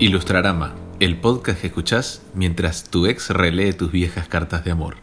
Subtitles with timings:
[0.00, 4.96] Ilustrarama, el podcast que escuchás mientras tu ex relee tus viejas cartas de amor.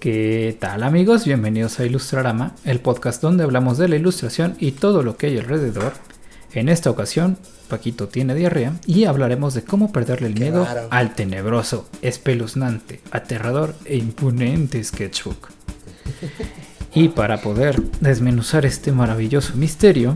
[0.00, 1.26] ¿Qué tal amigos?
[1.26, 5.36] Bienvenidos a Ilustrarama, el podcast donde hablamos de la ilustración y todo lo que hay
[5.36, 5.92] alrededor.
[6.54, 7.36] En esta ocasión,
[7.68, 10.88] Paquito tiene diarrea y hablaremos de cómo perderle el Qué miedo raro.
[10.90, 15.50] al tenebroso, espeluznante, aterrador e imponente sketchbook.
[16.94, 20.14] Y para poder desmenuzar este maravilloso misterio,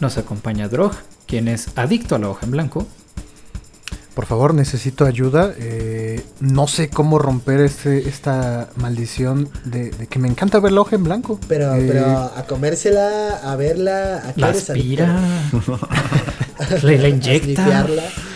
[0.00, 0.92] nos acompaña Drog,
[1.26, 2.86] quien es adicto a la hoja en blanco,
[4.14, 5.52] Por favor, necesito ayuda.
[5.58, 10.80] eh, no sé cómo romper este, esta maldición de, de que me encanta ver la
[10.80, 11.38] hoja en blanco.
[11.48, 15.20] Pero, Eh, pero a comérsela, a verla, a la aspira,
[16.82, 17.86] le la A inyecta,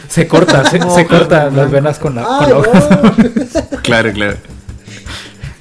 [0.09, 3.15] se corta, se, No, se corta las venas con la, con ¡Ay, la hoja.
[3.83, 4.37] Claro, claro.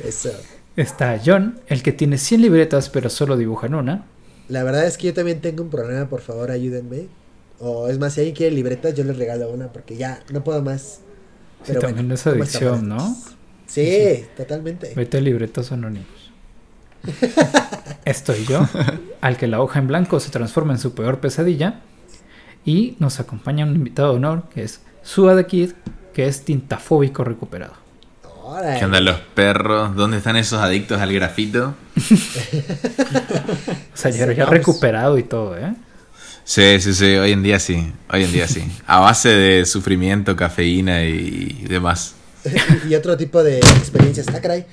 [0.04, 0.32] Eso.
[0.76, 4.04] Está John, el que tiene 100 libretas pero solo dibuja en una.
[4.50, 7.08] La verdad es que yo también tengo un problema, por favor, ayúdenme.
[7.60, 10.62] O es más, si alguien quiere libretas, yo les regalo una porque ya no puedo
[10.62, 11.02] más.
[11.64, 12.90] Sí, también es ¿cómo adicción?
[12.90, 13.18] ¿no?
[13.68, 14.94] Sí, totalmente.
[14.96, 16.08] Vete a libretos anónimos.
[18.06, 18.68] Estoy yo,
[19.22, 21.82] al que la hoja en blanco se transforma en su peor pesadilla.
[22.66, 25.72] Y nos acompaña un invitado de honor que es Sua the Kid,
[26.14, 27.74] que es tintafóbico recuperado.
[28.80, 29.96] ¿Qué onda los perros?
[29.96, 31.76] ¿Dónde están esos adictos al grafito?
[33.94, 34.50] O sea, Vamos.
[34.50, 35.74] recuperado y todo, ¿eh?
[36.46, 38.64] Sí, sí, sí, hoy en día sí, hoy en día sí.
[38.88, 42.16] A base de sufrimiento, cafeína y demás.
[42.90, 44.28] y otro tipo de experiencias.
[44.34, 44.66] Ah, caray.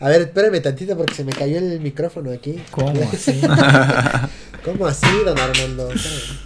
[0.00, 2.62] A ver, espérame tantito porque se me cayó el micrófono aquí.
[2.70, 3.40] ¿Cómo así?
[4.64, 5.90] ¿Cómo así, don Armando?
[5.90, 6.38] Espérame.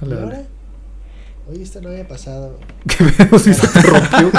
[0.00, 0.20] Dale, ¿Y dale.
[0.22, 0.42] ahora?
[1.48, 2.58] Oye, esto no había pasado.
[2.88, 4.32] ¿Qué pedo si se te rompió?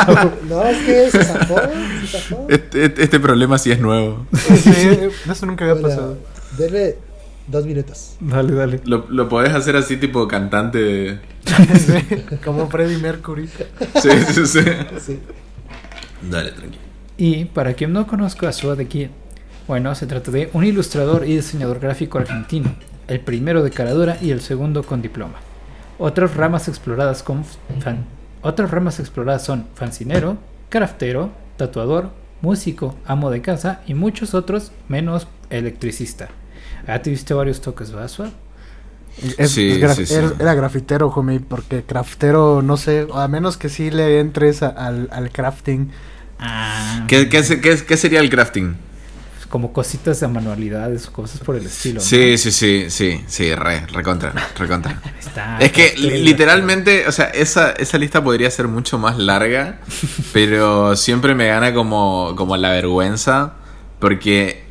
[0.49, 1.55] No, es que se zafó,
[2.01, 2.47] se zafó.
[2.49, 4.25] Este, este- este problema sí es nuevo.
[4.33, 4.69] sí,
[5.31, 6.17] eso nunca había Bueno, pasado.
[6.57, 6.95] denme
[7.47, 8.15] dos minutos.
[8.19, 8.81] Dale, dale.
[8.85, 11.19] Lo, lo podés hacer así tipo cantante de...
[11.79, 13.47] Sí, como Freddie Mercury.
[13.47, 14.59] Sí, sí, sí.
[14.99, 15.19] Sí.
[16.29, 16.81] Dale, tranquilo.
[17.15, 19.07] Y para quien no conozca a Sua de Kid,
[19.65, 22.75] bueno, se trata de un ilustrador y diseñador gráfico argentino,
[23.07, 25.35] el primero de caradura y el segundo con diploma.
[25.99, 27.43] Otras ramas exploradas con
[27.81, 28.05] fan-
[28.41, 30.37] otras ramas exploradas son fancinero,
[30.69, 36.29] craftero, tatuador, músico, amo de casa y muchos otros menos electricista.
[36.85, 38.29] Ah, te viste varios toques, ¿verdad, Sua?
[39.39, 40.13] Es- Sí, es graf- sí, sí.
[40.13, 44.67] Era, era grafitero, homie, porque craftero, no sé, a menos que sí le entres a-
[44.67, 45.89] al, al crafting.
[46.39, 48.75] Ah, ¿Qué, qué, se- qué- qué sería el crafting?
[49.49, 51.95] Como cositas de manualidades o cosas por el estilo.
[51.95, 52.01] ¿no?
[52.05, 55.01] Sí, sí, sí, sí, sí, re, recontra, recontra.
[55.19, 59.79] Está Es que literalmente, o sea, esa, esa lista podría ser mucho más larga,
[60.33, 63.53] pero siempre me gana como, como la vergüenza,
[63.99, 64.63] porque,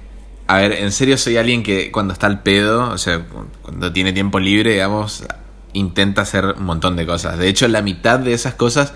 [0.46, 3.92] a ver, en serio soy alguien que cuando está al pedo, o sea, cu- cuando
[3.92, 5.24] tiene tiempo libre, digamos,
[5.72, 7.38] intenta hacer un montón de cosas.
[7.38, 8.92] De hecho, la mitad de esas cosas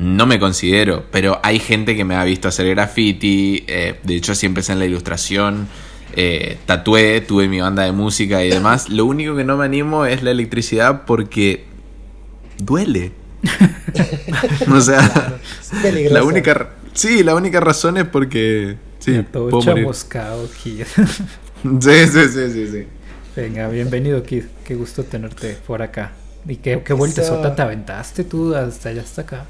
[0.00, 4.34] no me considero, pero hay gente que me ha visto hacer graffiti, eh, de hecho
[4.34, 5.68] sí empecé en la ilustración,
[6.16, 8.88] eh, tatué, tuve mi banda de música y demás.
[8.88, 11.66] Lo único que no me animo es la electricidad porque
[12.56, 13.12] duele.
[14.72, 16.14] o sea, Es peligroso.
[16.14, 19.84] la única, sí, la única razón es porque sí, puedo morir.
[19.84, 20.84] chamuscado, Kid.
[21.62, 22.86] Sí, sí, sí, sí, sí.
[23.36, 24.44] Venga, bienvenido, Kid.
[24.64, 26.12] Qué gusto tenerte por acá.
[26.48, 29.46] ¿Y qué, qué vuelta sota te aventaste tú hasta allá hasta acá?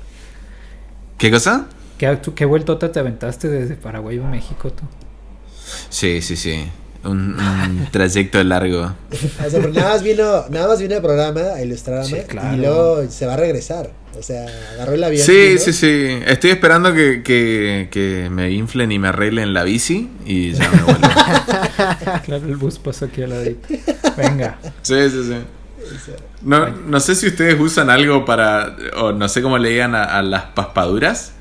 [1.20, 1.66] ¿Qué cosa?
[1.98, 4.84] ¿Qué, tú, qué vueltota te aventaste desde Paraguay a México tú?
[5.91, 6.64] Sí, sí, sí.
[7.04, 8.84] Un, un trayecto largo.
[9.10, 12.56] O sea, pero nada más vino, nada más vino el programa a ilustrarme Sí, claro.
[12.56, 13.91] y luego se va a regresar.
[14.19, 15.25] O sea, agarró el avión.
[15.25, 16.19] Sí, sí, sí.
[16.26, 20.82] Estoy esperando que, que, que me inflen y me arreglen la bici y ya me
[20.82, 21.00] vuelvo.
[22.25, 23.36] Claro, el bus pasó aquí a la
[24.16, 24.59] Venga.
[24.82, 25.36] Sí, sí, sí.
[26.42, 30.04] No, no sé si ustedes usan algo para, o no sé cómo le digan a,
[30.04, 31.32] a las paspaduras.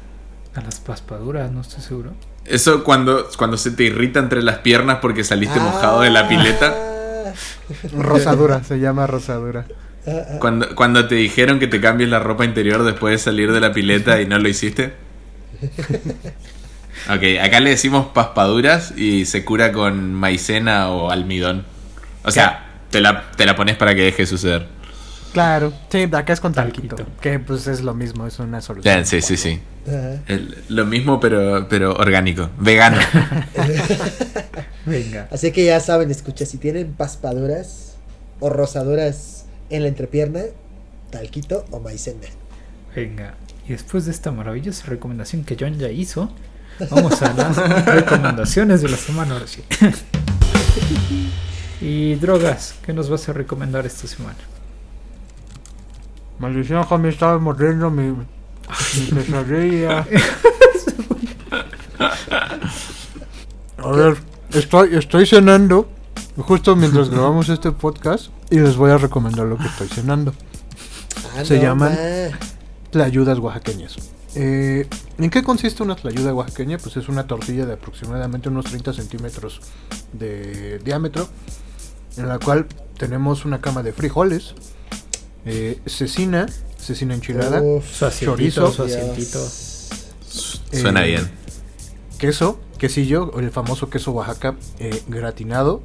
[0.55, 2.13] A las paspaduras, no estoy seguro.
[2.45, 6.73] Eso cuando, cuando se te irrita entre las piernas porque saliste mojado de la pileta.
[6.75, 7.33] Ah,
[7.97, 9.65] Rosadura, se llama rosadura.
[10.39, 13.71] Cuando, cuando te dijeron que te cambies la ropa interior después de salir de la
[13.71, 14.93] pileta y no lo hiciste.
[17.07, 21.65] Ok, acá le decimos paspaduras y se cura con maicena o almidón.
[22.23, 24.67] O sea, te la, te la pones para que deje de suceder.
[25.33, 26.95] Claro, sí, acá es con talquito.
[26.95, 27.21] Talquito.
[27.21, 28.97] Que pues es lo mismo, es una solución.
[28.99, 29.59] Ya, sí, sí, sí.
[30.27, 32.97] El- lo mismo pero, pero orgánico, vegano.
[34.85, 35.27] Venga.
[35.31, 37.95] Así que ya saben, escucha, si tienen paspaduras
[38.39, 40.41] o rosaduras en la entrepierna,
[41.11, 42.27] talquito o maicena.
[42.95, 43.35] Venga.
[43.67, 46.33] Y después de esta maravillosa recomendación que John ya hizo,
[46.89, 49.39] vamos a las recomendaciones de la semana.
[51.81, 54.35] Y drogas, ¿qué nos vas a recomendar esta semana?
[56.39, 58.25] Maldición, Jaime, estaba mordiendo mi, mi
[59.15, 60.05] pesadilla.
[63.77, 64.17] A ver,
[64.53, 65.89] estoy, estoy cenando
[66.37, 70.33] justo mientras grabamos este podcast y les voy a recomendar lo que estoy cenando.
[71.37, 72.37] Ah, Se no, llaman- ma.
[72.91, 73.95] Tlayudas oaxaqueñas.
[74.35, 74.87] Eh,
[75.17, 76.77] ¿En qué consiste una tlayuda oaxaqueña?
[76.77, 79.61] Pues es una tortilla de aproximadamente unos 30 centímetros
[80.11, 81.27] de diámetro,
[82.17, 82.67] en la cual
[82.97, 84.55] tenemos una cama de frijoles,
[85.45, 86.47] eh, cecina,
[86.77, 88.71] cecina enchilada, Uf, Su asientito, Chorizo.
[88.71, 89.39] su asientito.
[90.71, 91.31] Suena Eh, bien.
[92.17, 95.81] queso, quesillo, o el famoso queso Oaxaca eh, gratinado,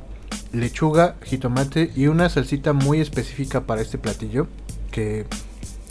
[0.53, 4.47] lechuga, jitomate y una salsita muy específica para este platillo
[4.91, 5.27] que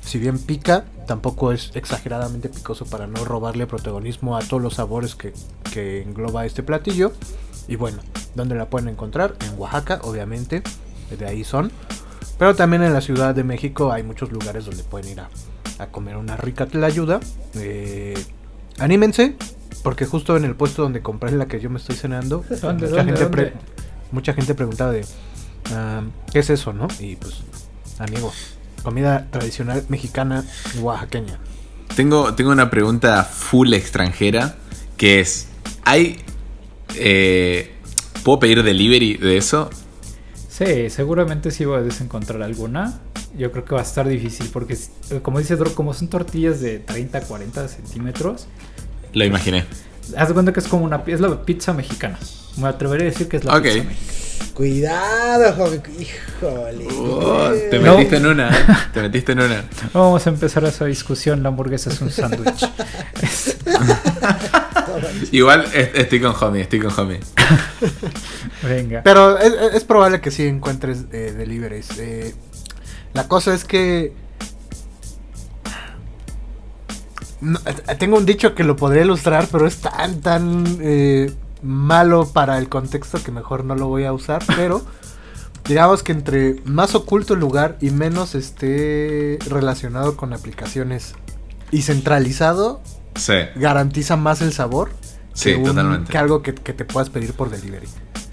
[0.01, 5.15] si bien pica, tampoco es exageradamente picoso para no robarle protagonismo a todos los sabores
[5.15, 5.33] que,
[5.73, 7.11] que engloba este platillo.
[7.67, 7.99] Y bueno,
[8.35, 9.35] ¿dónde la pueden encontrar?
[9.41, 10.63] En Oaxaca, obviamente,
[11.17, 11.71] de ahí son.
[12.37, 15.29] Pero también en la Ciudad de México hay muchos lugares donde pueden ir a,
[15.79, 17.19] a comer una rica tlayuda.
[17.55, 18.15] Eh,
[18.79, 19.35] anímense,
[19.83, 22.97] porque justo en el puesto donde compré la que yo me estoy cenando, ¿Dónde, mucha,
[22.97, 23.29] dónde, gente dónde?
[23.29, 23.53] pre-
[24.11, 25.05] mucha gente preguntaba de
[25.73, 26.01] ah,
[26.31, 26.87] ¿qué es eso, no?
[26.99, 27.35] Y pues,
[27.99, 28.33] amigo,
[28.81, 30.43] comida tradicional mexicana
[30.81, 31.39] oaxaqueña.
[31.95, 34.55] Tengo, tengo una pregunta full extranjera
[34.97, 35.47] que es,
[35.85, 36.19] ¿hay...
[36.95, 37.71] eh,
[38.23, 39.69] ¿Puedo pedir delivery de eso?
[40.49, 42.99] Sí, seguramente sí puedes encontrar alguna.
[43.37, 44.77] Yo creo que va a estar difícil porque,
[45.23, 48.47] como dice Dro, como son tortillas de 30 40 centímetros,
[49.13, 49.65] Lo imaginé.
[50.15, 52.19] haz de cuenta que es como una es la pizza mexicana.
[52.57, 53.63] Me atrevería a decir que es la Ok.
[53.63, 53.97] pizza mexicana.
[54.53, 55.81] Cuidado, joven.
[55.99, 56.87] Híjole.
[56.91, 57.95] Oh, te No.
[57.97, 58.65] metiste en una, ¿eh?
[58.93, 59.63] Te metiste en una.
[59.93, 61.41] Vamos a empezar esa discusión.
[61.41, 62.69] La hamburguesa es un sándwich.
[65.31, 67.19] Igual es- estoy con homie, estoy con homie.
[68.63, 69.01] Venga.
[69.03, 71.87] Pero es, probable que sí encuentres eh, deliveries.
[71.97, 72.35] Eh,
[73.13, 74.13] la cosa es que...
[77.41, 81.31] no, eh, tengo un dicho que lo podría ilustrar, pero es tan, tan eh,
[81.63, 84.43] malo para el contexto que mejor no lo voy a usar.
[84.55, 84.83] Pero
[85.67, 91.13] digamos que entre más oculto el lugar y menos esté relacionado con aplicaciones
[91.71, 92.81] y centralizado,
[93.15, 94.89] Sí, garantiza más el sabor
[95.33, 96.11] Sí, que, un- totalmente.
[96.11, 97.87] que algo que, que te puedas pedir por delivery.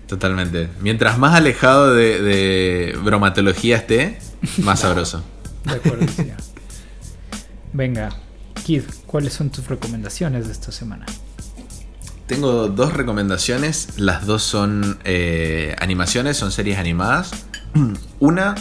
[0.07, 0.69] totalmente.
[0.81, 4.19] Mientras más alejado de, de bromatología esté,
[4.59, 5.23] más sabroso.
[5.65, 6.07] De acuerdo.
[7.73, 8.11] Venga,
[8.65, 11.07] Kid, ¿cuáles son tus recomendaciones de esta semana?
[12.31, 17.33] Tengo dos recomendaciones, las dos son eh, animaciones, son series animadas.
[18.21, 18.55] Una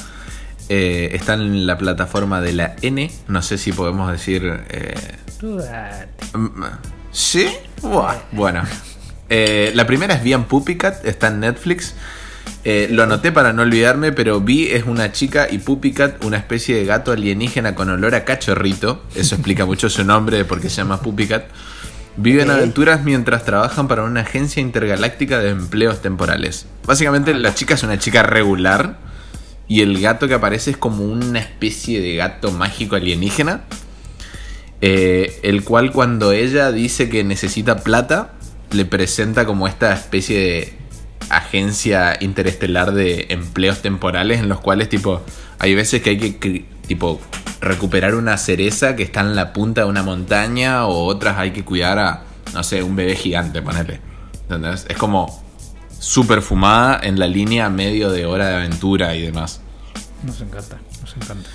[0.69, 4.63] eh, está en la plataforma de la N, no sé si podemos decir...
[4.69, 4.95] eh,
[5.39, 6.10] date.
[6.36, 6.63] Mm,
[7.12, 7.48] ¿Sí?
[7.83, 8.63] Buah, Bueno.
[9.30, 11.94] La primera es Bien Puppycat, está en Netflix.
[12.63, 16.75] Eh, lo anoté para no olvidarme, pero Vi es una chica y Puppycat una especie
[16.75, 19.04] de gato alienígena con olor a cachorrito.
[19.13, 21.45] Eso explica mucho su nombre de por qué se llama Puppycat.
[22.21, 26.66] Viven aventuras mientras trabajan para una agencia intergaláctica de empleos temporales.
[26.86, 29.00] Básicamente la chica es una chica regular
[29.69, 33.62] y el gato que aparece es como una especie de gato mágico alienígena.
[34.81, 38.33] Eh, el cual cuando ella dice que necesita plata,
[38.72, 40.74] le presenta como esta especie de
[41.29, 45.22] agencia interestelar de empleos temporales en los cuales tipo
[45.58, 47.22] hay veces que hay que tipo
[47.62, 51.63] recuperar una cereza que está en la punta de una montaña o otras hay que
[51.63, 54.01] cuidar a no sé un bebé gigante ponerle
[54.43, 54.86] ¿entendés?
[54.89, 55.41] es como
[56.00, 59.62] súper fumada en la línea medio de hora de aventura y demás
[60.24, 61.50] Nos encanta, nos encanta.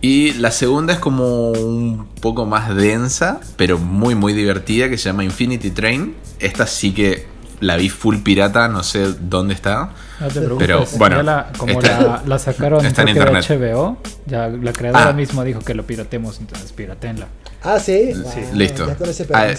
[0.00, 5.04] y la segunda es como un poco más densa, pero muy muy divertida, que se
[5.08, 6.14] llama Infinity Train.
[6.40, 7.26] Esta sí que
[7.60, 9.90] la vi full pirata, no sé dónde está.
[10.22, 10.66] No te preocupes.
[10.66, 13.20] Pero, bueno, ya la, como está- la, la sacaron está en de.
[13.20, 15.12] HBO, ya la creadora Ah.
[15.12, 17.26] misma dijo que lo piratemos, entonces piratenla.
[17.62, 18.12] Ah, sí.
[18.14, 18.86] Sí, Wow, listo.
[18.86, 19.52] Ya con ese Ah.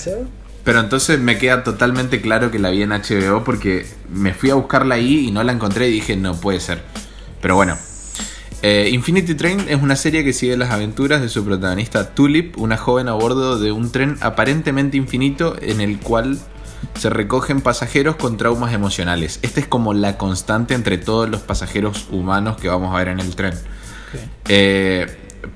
[0.63, 4.55] Pero entonces me queda totalmente claro que la vi en HBO porque me fui a
[4.55, 6.81] buscarla ahí y no la encontré y dije no puede ser.
[7.41, 7.77] Pero bueno.
[8.65, 12.77] Eh, Infinity Train es una serie que sigue las aventuras de su protagonista Tulip, una
[12.77, 16.39] joven a bordo de un tren aparentemente infinito en el cual
[16.95, 19.39] se recogen pasajeros con traumas emocionales.
[19.41, 23.19] Esta es como la constante entre todos los pasajeros humanos que vamos a ver en
[23.19, 23.53] el tren.
[24.47, 25.07] Eh,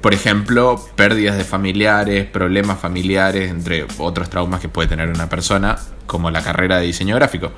[0.01, 5.77] por ejemplo, pérdidas de familiares, problemas familiares, entre otros traumas que puede tener una persona,
[6.05, 7.51] como la carrera de diseño gráfico.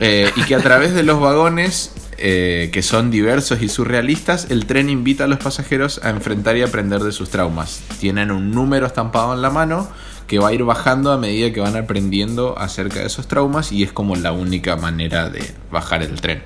[0.00, 4.66] Eh, y que a través de los vagones, eh, que son diversos y surrealistas, el
[4.66, 7.82] tren invita a los pasajeros a enfrentar y aprender de sus traumas.
[8.00, 9.88] Tienen un número estampado en la mano
[10.28, 13.82] que va a ir bajando a medida que van aprendiendo acerca de esos traumas y
[13.82, 15.42] es como la única manera de
[15.72, 16.42] bajar el tren.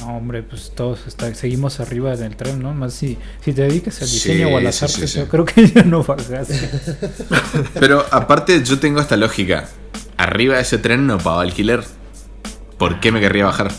[0.00, 2.74] No, hombre, pues todos está- seguimos arriba del tren, ¿no?
[2.74, 5.18] Más si, si te dedicas al Sí, diseño o a las sí, artes, sí.
[5.20, 6.68] yo creo que ya no bajaste.
[7.78, 9.68] Pero aparte yo tengo esta lógica.
[10.16, 11.84] Arriba de ese tren no pago alquiler.
[12.78, 13.70] ¿Por qué me querría bajar?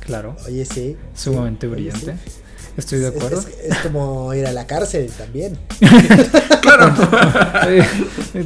[0.00, 0.96] Claro, Oye, sí.
[1.14, 2.16] sumamente Oye, brillante.
[2.16, 2.37] sí.
[2.78, 3.40] Estoy de acuerdo.
[3.40, 5.58] Es, es como ir a la cárcel también.
[6.60, 6.94] Claro.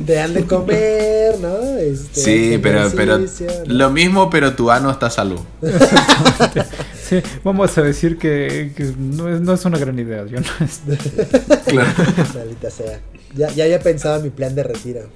[0.07, 1.77] Te han de comer, ¿no?
[1.77, 3.19] Este, Sí, pero, pero
[3.67, 5.45] lo mismo, pero tu ano está a salvo.
[7.03, 10.25] Sí, vamos a decir que, que no, es, no es una gran idea.
[10.27, 10.47] Yo no
[11.67, 11.91] Claro.
[12.35, 13.01] Maldita sea.
[13.35, 15.11] Ya, ya había pensado en mi plan de retiro.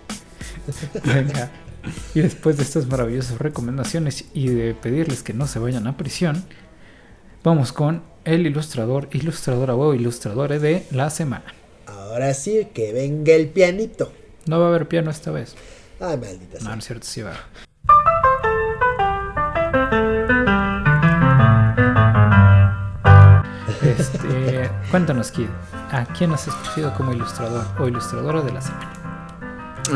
[1.04, 1.50] Venga.
[2.14, 6.44] Y después de estas maravillosas recomendaciones y de pedirles que no se vayan a prisión,
[7.44, 11.44] vamos con el ilustrador, ilustradora o ilustradora de la semana.
[11.86, 14.12] Ahora sí, que venga el pianito.
[14.46, 15.54] No va a haber piano esta vez.
[16.00, 16.72] Ay, maldita No, sea.
[16.74, 17.32] no es cierto, sí va.
[23.82, 25.48] Este, cuéntanos, Kid,
[25.90, 28.92] ¿a quién has escogido como ilustrador o ilustradora de la semana?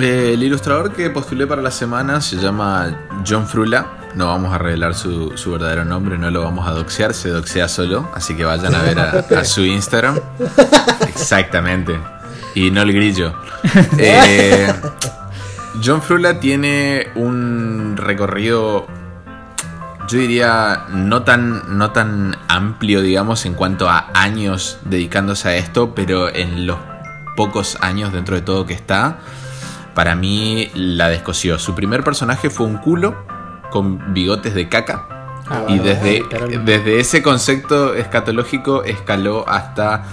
[0.01, 3.87] Eh, el ilustrador que postulé para la semana se llama John Frula.
[4.15, 7.69] No vamos a revelar su, su verdadero nombre, no lo vamos a doxear, se doxea
[7.69, 8.11] solo.
[8.15, 10.19] Así que vayan a ver a, a su Instagram.
[11.09, 11.99] Exactamente.
[12.55, 13.35] Y no el grillo.
[13.99, 14.73] Eh,
[15.85, 18.87] John Frula tiene un recorrido,
[20.09, 25.95] yo diría, no tan, no tan amplio, digamos, en cuanto a años dedicándose a esto,
[25.95, 26.79] pero en los
[27.37, 29.19] pocos años dentro de todo que está,
[29.97, 31.59] para mí la descosió.
[31.59, 33.17] Su primer personaje fue un culo
[33.71, 35.09] con bigotes de caca.
[35.49, 36.23] Ah, Y desde,
[36.65, 40.05] desde ese concepto escatológico escaló hasta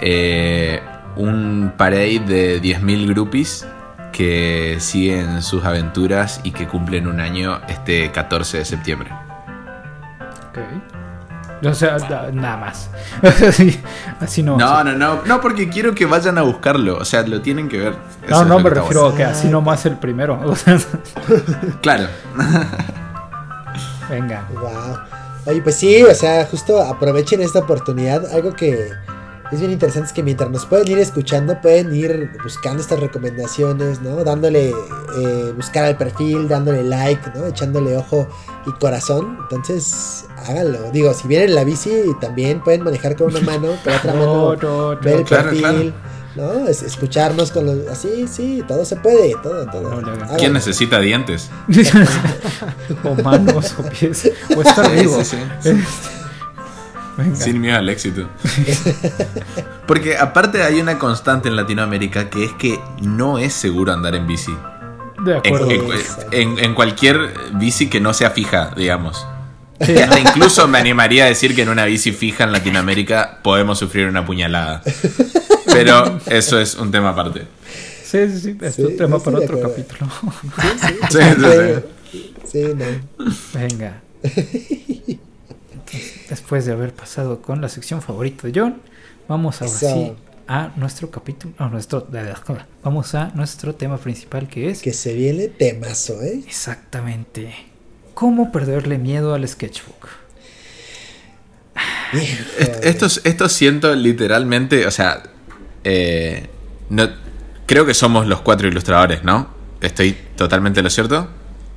[0.00, 0.80] eh,
[1.16, 3.66] un parade de 10.000 groupies
[4.12, 9.10] que siguen sus aventuras y que cumplen un año este 14 de septiembre.
[10.50, 10.93] Ok.
[11.66, 12.90] O sea, da- nada más.
[13.48, 13.80] así,
[14.20, 14.56] así no.
[14.56, 17.78] No, no, no, no, porque quiero que vayan a buscarlo, o sea, lo tienen que
[17.78, 17.94] ver.
[18.26, 19.14] Eso No, no me refiero bueno.
[19.14, 20.40] a que así nomás el primero.
[20.44, 20.78] O sea,
[21.80, 22.06] Claro.
[24.10, 24.46] venga.
[24.54, 24.98] Wow.
[25.46, 28.24] Oye, pues sí, o sea, justo aprovechen esta oportunidad.
[28.32, 28.92] Algo que
[29.54, 34.00] es bien interesante es que mientras nos pueden ir escuchando, pueden ir buscando estas recomendaciones,
[34.02, 34.22] ¿no?
[34.24, 37.46] Dándole, eh, buscar al perfil, dándole like, ¿no?
[37.46, 38.28] Echándole ojo
[38.66, 39.38] y corazón.
[39.42, 40.90] Entonces, háganlo.
[40.92, 44.26] Digo, si vienen en la bici, también pueden manejar con una mano, con otra mano,
[44.26, 45.00] No, no, no.
[45.00, 45.94] ver el Claro, perfil,
[46.36, 46.66] ¿no?
[46.68, 47.86] Es- escucharnos con los.
[47.88, 50.00] Así, sí, todo se puede, todo, todo.
[50.00, 50.36] No.
[50.36, 51.50] ¿Quién necesita dientes?
[53.04, 54.30] o manos o pies.
[54.56, 55.22] O estar vivo.
[55.24, 55.70] sí, sí.
[55.74, 55.76] Este,
[57.16, 57.36] Venga.
[57.36, 58.28] Sin miedo al éxito.
[59.86, 64.26] Porque aparte hay una constante en Latinoamérica que es que no es seguro andar en
[64.26, 64.54] bici.
[65.24, 65.70] De En, acuerdo.
[65.70, 65.82] en-
[66.32, 69.26] en- en cualquier bici que no sea fija, digamos.
[69.80, 73.38] Sí, Y hasta incluso me animaría a decir que en una bici fija en Latinoamérica
[73.42, 74.82] podemos sufrir una puñalada.
[75.66, 77.46] Pero eso es un tema aparte.
[78.04, 78.58] Sí, sí, sí.
[78.60, 80.08] Es Sí, un tema para otro capítulo.
[81.10, 81.18] Sí, Sí,
[82.12, 82.84] sí, Sí, no.
[83.54, 84.00] Venga.
[86.34, 88.82] Después de haber pasado con la sección favorita de John,
[89.28, 89.88] vamos ahora Eso.
[89.94, 90.12] sí
[90.48, 92.08] a nuestro capítulo, a nuestro,
[92.82, 96.42] vamos a nuestro tema principal que es Que se viene temazo, ¿eh?
[96.46, 97.54] exactamente
[98.14, 100.08] cómo perderle miedo al sketchbook.
[102.58, 105.22] Est- Esto, esto siento literalmente, o sea,
[105.84, 106.48] eh,
[106.90, 107.08] no,
[107.66, 109.48] creo que somos los cuatro ilustradores, ¿no?
[109.80, 111.28] Estoy totalmente lo cierto.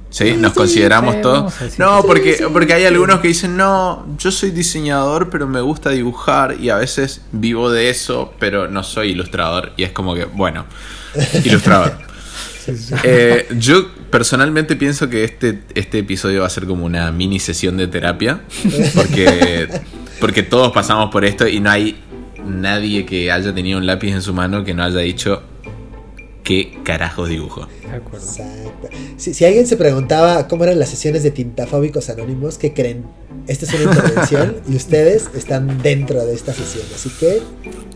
[0.09, 1.53] Sí, nos sí, consideramos sí, todos.
[1.77, 5.61] No, que porque, sí, porque hay algunos que dicen, no, yo soy diseñador, pero me
[5.61, 9.73] gusta dibujar y a veces vivo de eso, pero no soy ilustrador.
[9.77, 10.65] Y es como que, bueno,
[11.43, 11.97] ilustrador.
[13.03, 17.77] Eh, yo personalmente pienso que este, este episodio va a ser como una mini sesión
[17.77, 18.41] de terapia.
[18.95, 19.67] Porque,
[20.19, 21.97] porque todos pasamos por esto y no hay
[22.45, 25.43] nadie que haya tenido un lápiz en su mano que no haya dicho
[26.47, 27.67] qué carajos dibujo.
[27.81, 28.25] De acuerdo.
[28.25, 28.87] Exacto.
[29.17, 33.03] Si, si alguien se preguntaba cómo eran las sesiones de tintafóbicos anónimos, ¿qué creen?
[33.47, 36.85] Esta es una intervención y ustedes están dentro de esta sesión.
[36.95, 37.41] Así que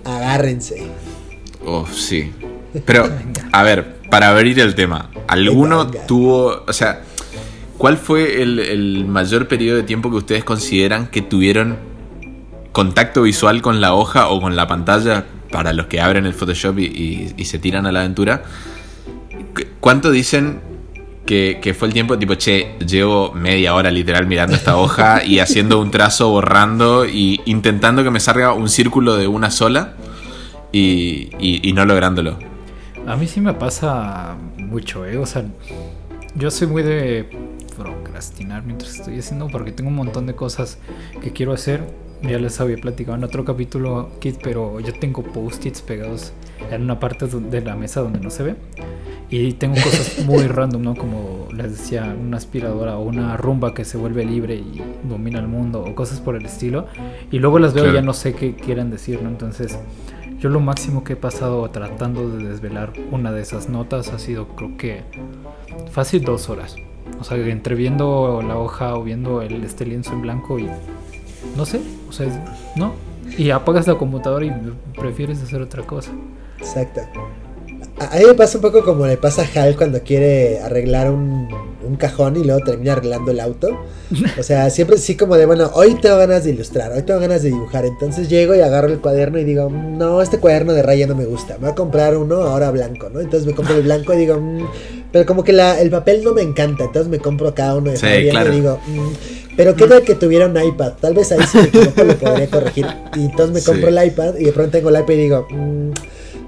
[0.04, 0.84] agárrense.
[1.66, 2.34] Oh, sí.
[2.86, 3.10] Pero,
[3.54, 7.04] a ver, para abrir el tema, ¿alguno Venga, tuvo, o sea,
[7.78, 11.78] cuál fue el, el mayor periodo de tiempo que ustedes consideran que tuvieron
[12.74, 16.80] contacto visual con la hoja o con la pantalla para los que abren el Photoshop
[16.80, 18.44] y, y- y se tiran a la aventura?
[19.56, 20.60] ¿Cu- ¿Cuánto dicen
[21.26, 25.40] que, que fue el tiempo tipo, che, llevo media hora literal mirando esta hoja y
[25.40, 29.94] haciendo un trazo, borrando y intentando que me salga un círculo de una sola
[30.72, 32.38] y, y- y no lográndolo?
[33.08, 35.18] A mí sí me pasa mucho, ¿eh?
[35.18, 35.44] O sea,
[36.36, 37.30] yo soy muy de
[37.78, 40.78] procrastinar mientras estoy haciendo porque tengo un montón de cosas
[41.22, 41.84] que quiero hacer.
[42.24, 46.34] Ya les había platicado en otro capítulo, Kit, pero yo tengo post-its pegados
[46.70, 48.56] en una parte de la mesa donde no se ve.
[49.30, 50.96] Y tengo cosas muy random, ¿no?
[50.96, 55.48] Como les decía, una aspiradora o una rumba que se vuelve libre y domina el
[55.48, 56.86] mundo o cosas por el estilo.
[57.32, 59.30] Y luego las veo y ya no sé qué quieren decir, ¿no?
[59.30, 59.80] Entonces,
[60.40, 64.48] yo lo máximo que he pasado tratando de desvelar una de esas notas ha sido,
[64.50, 65.02] creo que,
[65.92, 66.76] fácil dos horas.
[67.20, 70.68] O sea, entre viendo la hoja o viendo el, este lienzo en blanco y
[71.56, 72.28] no sé, o sea,
[72.76, 72.94] no.
[73.38, 74.54] Y apagas la computadora y
[75.00, 76.12] prefieres hacer otra cosa.
[76.60, 77.02] Exacto.
[78.00, 81.48] A, mí me pasa un poco como le pasa a Hal cuando quiere arreglar un,
[81.88, 83.80] un, cajón y luego termina arreglando el auto.
[84.40, 87.44] O sea, siempre sí como de, bueno, hoy tengo ganas de ilustrar, hoy tengo ganas
[87.44, 87.86] de dibujar.
[87.86, 91.26] Entonces llego y agarro el cuaderno y digo, no, este cuaderno de raya no me
[91.26, 91.54] gusta.
[91.56, 93.20] Me voy a comprar uno ahora blanco, ¿no?
[93.20, 94.68] Entonces me compro el blanco y digo, mm",
[95.12, 96.86] pero como que la, el papel no me encanta.
[96.86, 98.52] Entonces me compro cada uno de sí, claro.
[98.52, 99.41] y digo, mm".
[99.56, 100.94] Pero qué tal que tuviera un iPad.
[101.00, 102.88] Tal vez ahí si me equivoco lo podría corregir.
[103.16, 105.92] Y entonces me compro el iPad y de pronto tengo el iPad y digo, mm,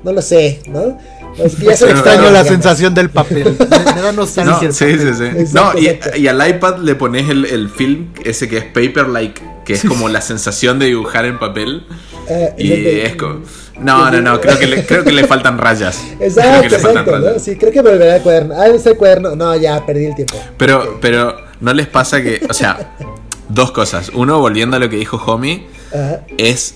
[0.03, 0.97] no lo sé, ¿no?
[1.37, 3.55] Es que ya se extraño la sensación del papel.
[3.95, 4.67] Me, da nostalgia.
[4.67, 5.53] No, sí, sí, sí.
[5.53, 9.41] No, y, y, al iPad le pones el, el, film, ese que es paper like,
[9.65, 11.87] que es como la sensación de dibujar en papel.
[12.29, 13.41] Uh, y es como.
[13.79, 15.99] No, no, no, creo que le, creo que le faltan rayas.
[16.19, 17.19] Exacto, exacto.
[17.19, 17.39] ¿no?
[17.39, 18.55] Sí, creo que volverá al cuaderno.
[18.55, 19.35] Ah, ese cuaderno.
[19.35, 20.39] No, ya, perdí el tiempo.
[20.57, 20.97] Pero, okay.
[21.01, 22.45] pero, ¿no les pasa que.
[22.49, 22.95] O sea,
[23.47, 24.11] dos cosas.
[24.13, 25.65] Uno, volviendo a lo que dijo Homie,
[26.37, 26.75] es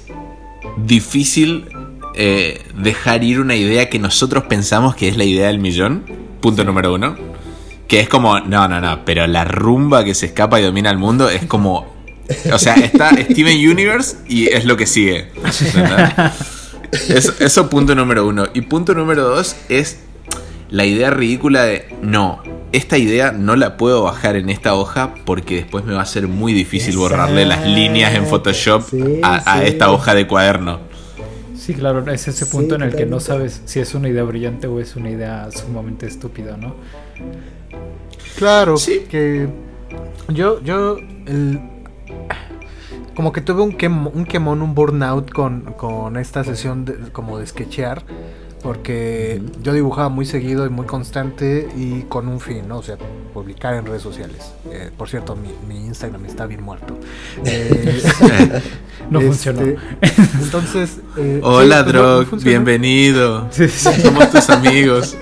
[0.77, 1.67] difícil
[2.15, 6.05] eh, dejar ir una idea que nosotros pensamos que es la idea del millón.
[6.39, 7.17] Punto número uno.
[7.87, 10.97] Que es como, no, no, no, pero la rumba que se escapa y domina el
[10.97, 11.95] mundo es como.
[12.51, 15.27] O sea, está Steven Universe y es lo que sigue.
[17.09, 18.47] Eso, eso, punto número uno.
[18.53, 19.97] Y punto número dos es
[20.69, 25.55] la idea ridícula de, no, esta idea no la puedo bajar en esta hoja porque
[25.55, 29.59] después me va a ser muy difícil borrarle las líneas en Photoshop sí, a, a
[29.61, 29.67] sí.
[29.67, 30.79] esta hoja de cuaderno.
[31.55, 34.23] Sí, claro, es ese punto sí, en el que no sabes si es una idea
[34.23, 36.75] brillante o es una idea sumamente estúpida, ¿no?
[38.37, 39.05] Claro, sí.
[39.09, 39.49] que
[40.29, 41.59] yo, yo, el,
[43.15, 47.39] como que tuve un, quem, un quemón, un burnout con, con esta sesión de, como
[47.39, 48.03] de sketchear,
[48.61, 49.61] porque uh -huh.
[49.61, 52.77] yo dibujaba muy seguido y muy constante y con un fin, ¿no?
[52.77, 52.97] O sea,
[53.33, 54.51] publicar en redes sociales.
[54.71, 56.97] Eh, por cierto, mi, mi, Instagram está bien muerto.
[57.45, 58.01] Eh,
[59.09, 59.61] no este, funcionó.
[60.41, 60.99] Entonces.
[61.17, 63.47] Eh, Hola, sí, Drog, no, no bienvenido.
[63.51, 63.89] Sí, sí.
[64.01, 65.15] Somos tus amigos.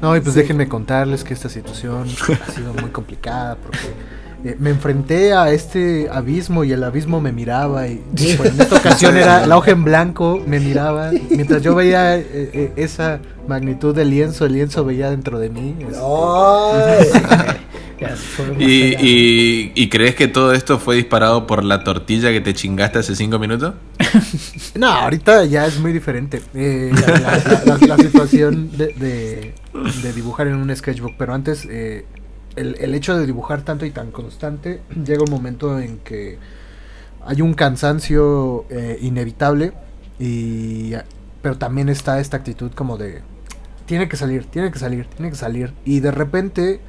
[0.00, 2.08] No, y pues déjenme contarles que esta situación
[2.46, 3.78] ha sido muy complicada porque
[4.44, 8.02] eh, me enfrenté a este abismo y el abismo me miraba y
[8.36, 12.24] pues, en esta ocasión era la hoja en blanco, me miraba, mientras yo veía eh,
[12.32, 15.74] eh, esa magnitud del lienzo, el lienzo veía dentro de mí.
[18.58, 22.98] ¿Y, y, ¿Y, crees que todo esto fue disparado por la tortilla que te chingaste
[22.98, 23.74] hace cinco minutos?
[24.74, 26.42] no, ahorita ya es muy diferente.
[26.54, 29.54] Eh, la, la, la, la, situación de, de,
[30.02, 32.04] de, dibujar en un sketchbook, pero antes eh,
[32.56, 36.38] el, el, hecho de dibujar tanto y tan constante, llega un momento en que
[37.24, 39.72] hay un cansancio eh, inevitable,
[40.18, 40.92] y,
[41.42, 43.22] pero también está esta actitud como de,
[43.86, 46.80] tiene que salir, tiene que salir, tiene que salir, y de repente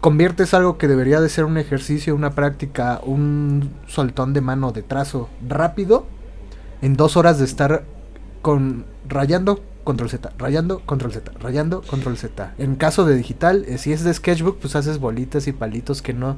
[0.00, 4.82] conviertes algo que debería de ser un ejercicio, una práctica, un soltón de mano de
[4.82, 6.06] trazo rápido,
[6.80, 7.84] en dos horas de estar
[8.42, 12.54] con rayando control Z, rayando, control Z, rayando, control Z.
[12.58, 16.12] En caso de digital, eh, si es de sketchbook, pues haces bolitas y palitos que
[16.12, 16.36] no,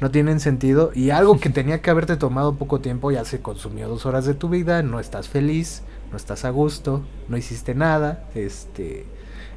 [0.00, 0.90] no tienen sentido.
[0.94, 4.34] Y algo que tenía que haberte tomado poco tiempo, ya se consumió dos horas de
[4.34, 9.06] tu vida, no estás feliz, no estás a gusto, no hiciste nada, este,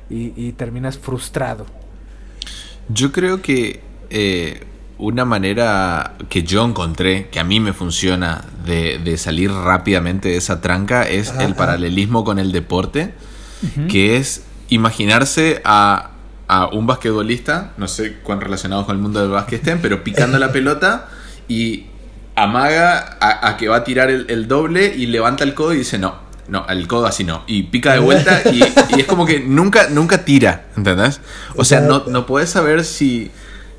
[0.10, 1.66] y, y terminas frustrado.
[2.90, 4.62] Yo creo que eh,
[5.02, 10.38] una manera que yo encontré, que a mí me funciona, de, de salir rápidamente de
[10.38, 13.16] esa tranca es ajá, el paralelismo con el deporte,
[13.64, 13.88] uh -huh.
[13.88, 16.12] que es imaginarse a,
[16.48, 20.38] a, un basquetbolista, no sé cuán relacionados con el mundo del básquet estén, pero picando
[20.38, 21.10] la pelota
[21.48, 21.88] y
[22.36, 25.80] amaga a, a que va a tirar el, el doble y levanta el codo y
[25.80, 26.14] dice no,
[26.48, 27.44] no, el codo así no.
[27.48, 28.62] Y pica de vuelta y,
[28.96, 31.22] y, es como que nunca, nunca tira, ¿entendés?
[31.56, 33.32] O sea, no, no puedes saber si,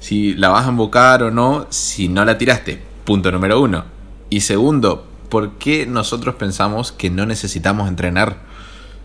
[0.03, 2.83] si la vas a invocar o no si no la tiraste.
[3.05, 3.85] Punto número uno.
[4.31, 8.38] Y segundo, ¿por qué nosotros pensamos que no necesitamos entrenar?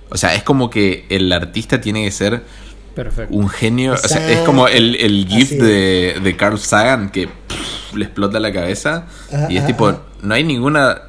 [0.10, 2.43] O sea, es como que el artista tiene que ser
[2.95, 3.36] Perfecto.
[3.36, 3.93] un genio.
[3.93, 8.39] O sea, es como el, el GIF de, de, Carl Sagan que pff, le explota
[8.39, 9.05] la cabeza.
[9.31, 11.03] Ajá, y es tipo, no hay ninguna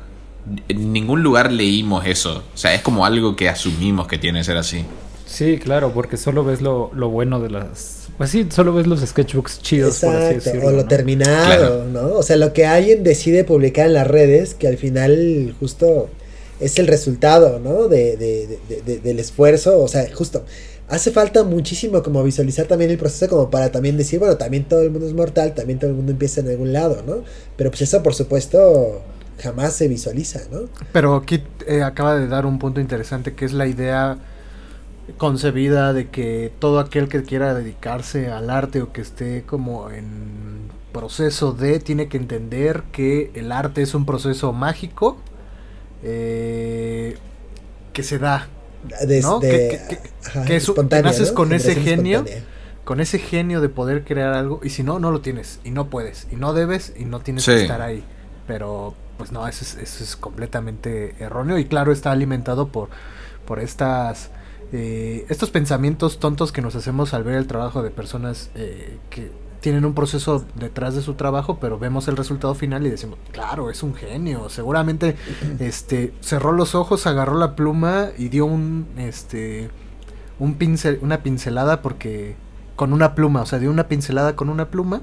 [0.69, 2.45] en ningún lugar leímos eso.
[2.55, 4.85] O sea, es como algo que asumimos que tiene que ser así.
[5.25, 9.01] Sí, claro, porque solo ves lo, lo bueno de las Pues sí, solo ves los
[9.01, 10.69] sketchbooks chidos, por así Exacto, decirlo.
[10.69, 10.89] o lo ¿no?
[10.89, 12.15] terminado, ¿no?
[12.15, 16.11] O sea, lo que alguien decide publicar en las redes, que al final justo
[16.61, 17.87] es el resultado, ¿no?
[17.87, 20.45] De, de- de- de- del esfuerzo, o sea, justo.
[20.89, 24.83] Hace falta muchísimo como visualizar también el proceso como para también decir, bueno, también todo
[24.83, 27.23] el mundo es mortal, también todo el mundo empieza en algún lado, ¿no?
[27.57, 29.03] Pero pues eso por supuesto
[29.41, 30.63] jamás se visualiza, ¿no?
[30.93, 34.19] Pero aquí eh, acaba de dar un punto interesante que es la idea
[35.17, 40.69] concebida de que todo aquel que quiera dedicarse al arte o que esté como en
[40.93, 45.17] proceso de tiene que entender que el arte es un proceso mágico
[46.03, 47.17] eh,
[47.93, 48.49] que se da
[49.01, 49.41] Desde, ¿No?
[49.41, 51.35] Que- que- que- ajá, que es un- que espontánea, naces ¿no?
[51.35, 52.19] con ese genio.
[52.21, 52.45] espontánea.
[52.85, 55.91] con ese genio de poder crear algo y si no no lo tienes y no
[55.91, 57.51] puedes y no debes y no tienes Sí.
[57.51, 58.03] que estar ahí
[58.47, 62.89] pero pues no eso es, eso es completamente erróneo y claro está alimentado por
[63.45, 64.31] por estas
[64.73, 69.31] eh, estos pensamientos tontos que nos hacemos al ver el trabajo de personas eh, que
[69.61, 73.71] tienen un proceso detrás de su trabajo pero vemos el resultado final y decimos claro
[73.71, 75.17] es un genio seguramente
[75.59, 79.69] este cerró los ojos agarró la pluma y dio un este
[80.39, 82.37] un pincel una pincelada porque
[82.77, 85.01] con una pluma o sea dio una pincelada con una pluma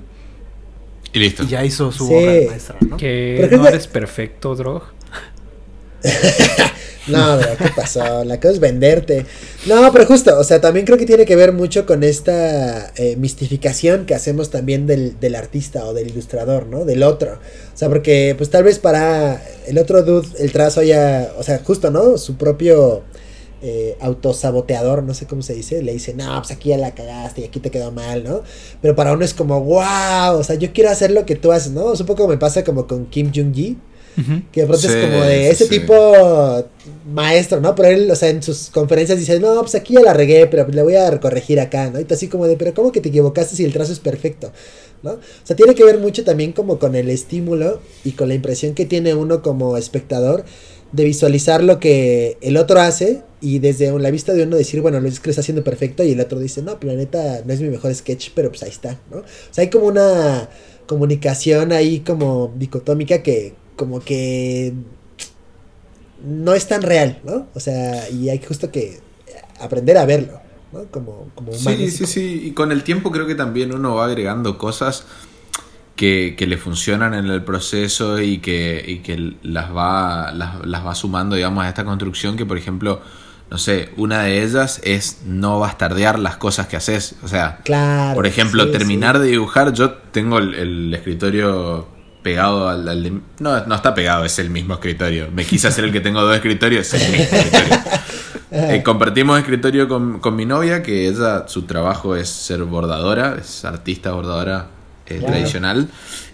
[1.12, 1.44] Y listo.
[1.44, 2.14] y ya hizo su Sí.
[2.14, 2.96] obra maestra ¿no?
[2.98, 4.84] Que no eres perfecto, Drog.
[7.08, 8.24] No, bro, ¿qué pasó?
[8.24, 9.26] La cosa es venderte.
[9.68, 13.16] No, pero justo, o sea, también creo que tiene que ver mucho con esta eh,
[13.18, 16.84] mistificación que hacemos también del, del artista o del ilustrador, ¿no?
[16.84, 17.34] Del otro.
[17.34, 21.60] O sea, porque pues tal vez para el otro dude el trazo haya, o sea,
[21.64, 22.18] justo, ¿no?
[22.18, 23.04] Su propio
[23.62, 27.42] eh, autosaboteador, no sé cómo se dice, le dice, no, pues aquí ya la cagaste
[27.42, 28.42] y aquí te quedó mal, ¿no?
[28.82, 31.72] Pero para uno es como, wow, o sea, yo quiero hacer lo que tú haces,
[31.72, 31.94] ¿no?
[31.94, 33.78] Es un poco me pasa como con Kim Jong-gi.
[34.54, 35.70] Que de pronto Sí, es como de ese sí.
[35.72, 35.94] tipo
[37.12, 37.76] maestro, ¿no?
[37.76, 40.68] Pero él, o sea, en sus conferencias dice, no, pues aquí ya la regué, pero
[40.68, 42.00] le voy a corregir acá, ¿no?
[42.00, 44.52] Y así como de, pero ¿cómo que te equivocaste si el trazo es perfecto?
[45.04, 45.12] ¿No?
[45.12, 48.74] O sea, tiene que ver mucho también como con el estímulo y con la impresión
[48.74, 50.46] que tiene uno como espectador
[50.92, 55.00] de visualizar lo que el otro hace y desde la vista de uno decir, bueno,
[55.00, 57.70] lo está haciendo perfecto y el otro dice, no, pero la neta no es mi
[57.70, 59.18] mejor sketch, pero pues ahí está, ¿no?
[59.18, 60.50] O sea, hay como una
[60.88, 64.74] comunicación ahí como dicotómica que como que
[66.24, 67.48] no es tan real, ¿no?
[67.54, 69.00] O sea, y hay justo que
[69.60, 70.40] aprender a verlo,
[70.72, 70.86] ¿no?
[70.86, 71.80] Como, como humanos.
[71.80, 72.42] Sí, sí, sí.
[72.46, 75.06] Y con el tiempo creo que también uno va agregando cosas
[75.96, 80.86] que, que le funcionan en el proceso y que, y que las, va, las, las
[80.86, 83.02] va sumando, digamos, a esta construcción que, por ejemplo,
[83.50, 87.16] no sé, una de ellas es no bastardear las cosas que haces.
[87.24, 88.16] O sea, Claro.
[88.16, 89.22] por ejemplo, sí, terminar sí.
[89.24, 91.88] de dibujar, yo tengo el, el escritorio
[92.26, 95.30] pegado al, al de- no, no está pegado, es el mismo escritorio.
[95.32, 97.78] Me quise hacer el que tengo dos escritorios, es el mismo escritorio.
[98.58, 103.66] Eh, compartimos escritorio con, con mi novia, que ella, su trabajo es ser bordadora, es
[103.66, 104.68] artista bordadora
[105.08, 105.34] eh, Claro.
[105.34, 105.90] tradicional.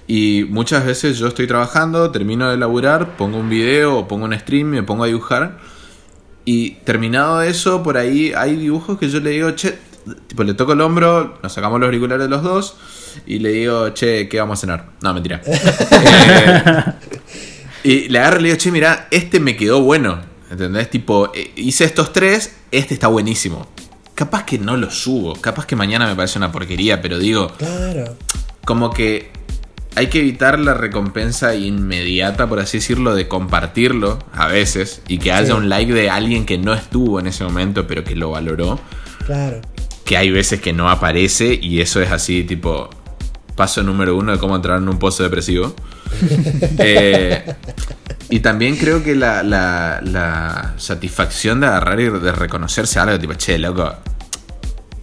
[0.05, 4.37] Y muchas veces yo estoy trabajando, termino de laburar, pongo un video o pongo un
[4.37, 5.57] stream, me pongo a dibujar.
[6.45, 9.79] Y terminado eso, por ahí hay dibujos que yo le digo, che,
[10.27, 12.75] tipo le toco el hombro, nos sacamos los auriculares los dos
[13.25, 14.85] y le digo, che, ¿qué vamos a cenar?
[15.01, 15.41] No, mentira.
[17.83, 20.19] Eh, y le agarro y le digo, che, mira, este me quedó bueno.
[20.51, 20.89] ¿Entendés?
[20.89, 23.67] Tipo, eh, hice estos tres, este está buenísimo.
[24.13, 28.15] Capaz que no lo subo, capaz que mañana me parece una porquería, pero digo, Claro.
[28.65, 29.31] como que
[29.95, 35.31] hay que evitar la recompensa inmediata, por así decirlo, de compartirlo a veces y que
[35.31, 35.51] haya Sí.
[35.53, 38.79] un like de alguien que no estuvo en ese momento, pero que lo valoró.
[39.25, 39.61] Claro.
[40.11, 42.89] Que hay veces que no aparece y eso es así, tipo,
[43.55, 45.73] paso número uno de cómo entrar en un pozo depresivo.
[46.79, 47.45] Eh,
[48.29, 53.33] y también creo que la, la- la satisfacción de agarrar y de reconocerse algo, tipo,
[53.35, 53.89] che, loco,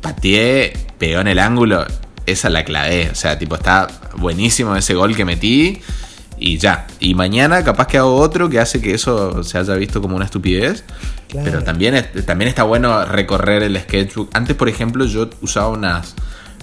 [0.02, 1.86] pateé, pegó en el ángulo,
[2.26, 3.08] esa la clavé.
[3.10, 3.86] O sea, tipo, está
[4.18, 5.80] buenísimo ese gol que metí
[6.38, 6.86] y ya.
[7.00, 10.26] Y mañana capaz que hago otro que hace que eso se haya visto como una
[10.26, 10.84] estupidez.
[11.28, 11.44] Claro.
[11.50, 14.30] Pero también, es- también está bueno recorrer el sketchbook.
[14.34, 16.14] Antes, por ejemplo, yo usaba unas,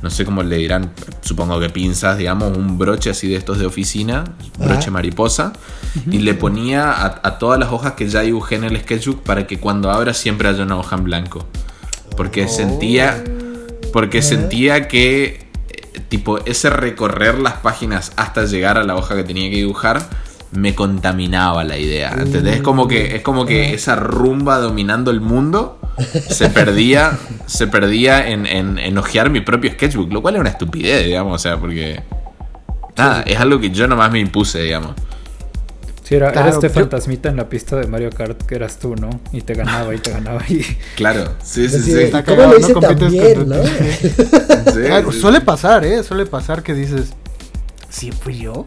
[0.02, 3.66] no sé cómo le dirán, supongo que pinzas, digamos, un broche así de estos de
[3.68, 4.24] oficina,
[4.58, 5.54] broche mariposa,
[6.12, 9.46] y le ponía a, a todas las hojas que ya dibujé en el sketchbook para
[9.48, 11.46] que cuando abra siempre haya una hoja en blanco.
[12.18, 13.24] Porque sentía,
[13.94, 19.24] porque sentía que, eh, tipo, ese recorrer las páginas hasta llegar a la hoja que
[19.24, 20.02] tenía que dibujar
[20.56, 22.14] me contaminaba la idea.
[22.18, 22.56] ¿Entendés?
[22.58, 25.80] Es como que, es como que esa rumba dominando el mundo
[26.30, 30.50] se perdía, se perdía en, en, en hojear mi propio sketchbook, lo cual es una
[30.50, 32.02] estupidez, digamos, o sea, porque.
[32.98, 34.92] Nada, es algo que yo nomás me impuse, digamos.
[36.04, 38.78] Sí, era, era Claro, este yo- fantasmita en la pista de Mario Kart que eras
[38.78, 39.10] tú, ¿no?
[39.34, 40.62] Y te ganaba y te ganaba y...
[40.96, 41.94] Claro, sí, sí, sí.
[42.00, 42.54] Está ¿Cómo.
[42.54, 43.20] Sí,
[45.12, 46.04] sí, suele pasar, ¿eh?
[46.04, 47.14] Suele pasar que dices,
[47.90, 48.66] ¿sí fui yo?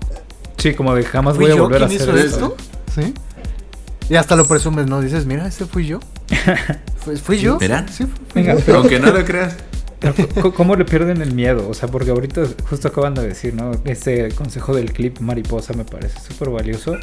[0.59, 2.57] Sí, como de jamás ¿Fui voy a volver a hacer hizo esto.
[2.57, 3.01] esto?
[3.01, 3.14] ¿Sí?
[4.11, 5.01] Y hasta lo presumes, ¿no?
[5.01, 6.01] Dices, mira, este fui yo.
[7.05, 7.59] ¿Fui, fui yo?
[7.61, 7.87] Mira.
[7.88, 8.61] Sí, fui Venga, yo.
[8.64, 9.57] pero- Aunque no lo creas.
[10.57, 11.68] ¿Cómo le pierden el miedo?
[11.68, 13.73] O sea, porque ahorita justo acaban de decir, ¿no?
[13.85, 16.97] Este consejo del clip mariposa me parece súper valioso.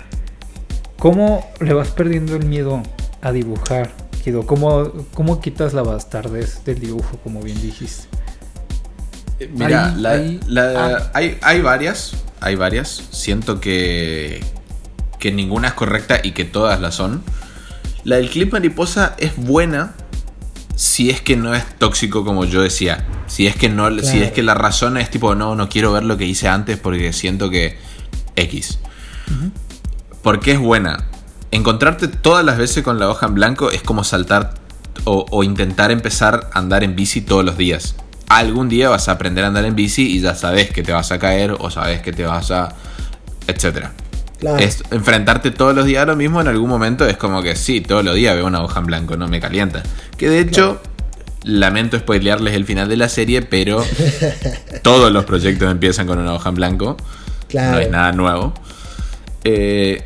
[0.97, 2.81] ¿Cómo le vas perdiendo el miedo
[3.21, 3.91] a dibujar,
[4.23, 4.45] Kido?
[4.45, 8.07] ¿Cómo, ¿Cómo quitas la bastardez del dibujo, como bien dijiste?
[9.53, 11.11] Mira, Ahí- la- ahí- la- ah.
[11.13, 13.03] hay, hay varias, hay varias.
[13.11, 14.43] Siento que,
[15.19, 17.21] que ninguna es correcta y que todas la son.
[18.03, 19.93] La del clip mariposa es buena
[20.75, 23.05] si es que no es tóxico como yo decía.
[23.27, 26.03] Si es que no, si es que la razón es tipo, no, no quiero ver
[26.03, 27.77] lo que hice antes porque siento que
[28.35, 28.79] X.
[30.21, 31.05] Porque es buena.
[31.51, 34.53] Encontrarte todas las veces con la hoja en blanco es como saltar
[35.05, 37.95] o, o intentar empezar a andar en bici todos los días.
[38.35, 41.11] Algún día vas a aprender a andar en bici y ya sabes que te vas
[41.11, 42.75] a caer o sabes que te vas a...
[43.47, 43.93] etcétera.
[44.39, 44.57] Claro.
[44.57, 47.79] Es enfrentarte todos los días a lo mismo en algún momento es como que sí,
[47.79, 49.83] todos los días veo una hoja en blanco, no me calienta.
[50.17, 50.81] Que de hecho,
[51.43, 53.83] lamento spoilearles el final de la serie, pero
[54.81, 56.97] todos los proyectos empiezan con una hoja en blanco.
[57.47, 57.77] Claro.
[57.77, 58.53] No es nada nuevo.
[59.45, 60.03] Eh,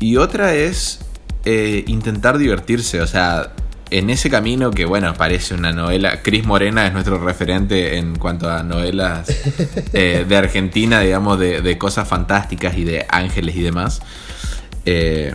[0.00, 1.00] y otra es
[1.46, 3.52] eh, intentar divertirse, o sea,
[3.90, 6.22] en ese camino que, bueno, parece una novela.
[6.22, 9.28] Cris Morena es nuestro referente en cuanto a novelas
[9.92, 14.00] eh, de Argentina, digamos, de, de cosas fantásticas y de ángeles y demás.
[14.86, 15.34] Eh,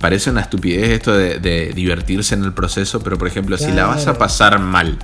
[0.00, 3.86] parece una estupidez esto de, de divertirse en el proceso, pero por ejemplo, si la
[3.86, 4.98] vas a pasar mal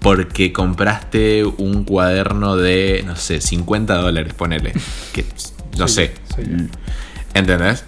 [0.00, 4.72] porque compraste un cuaderno de, no sé, 50 dólares, ponele.
[5.12, 5.24] Que,
[5.76, 6.14] no Soy sé.
[6.14, 6.64] yo, soy yo.
[7.34, 7.84] ¿Entendés?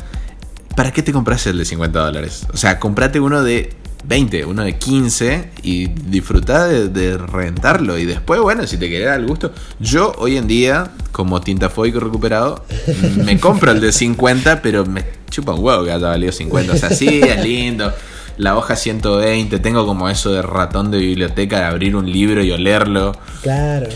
[0.76, 2.46] ¿Para qué te compras el de 50 dólares?
[2.52, 7.98] O sea, comprate uno de 20, uno de 15 y disfruta de, de rentarlo.
[7.98, 9.52] Y después, bueno, si te querés dar el gusto.
[9.78, 12.64] Yo hoy en día, como tintafóbico recuperado,
[13.24, 16.72] me compro el de 50, pero me chupa un huevo que haya valido 50.
[16.72, 17.92] O sea, sí, es lindo.
[18.36, 22.50] La hoja 120, tengo como eso de ratón de biblioteca de abrir un libro y
[22.50, 23.12] olerlo.
[23.42, 23.88] Claro.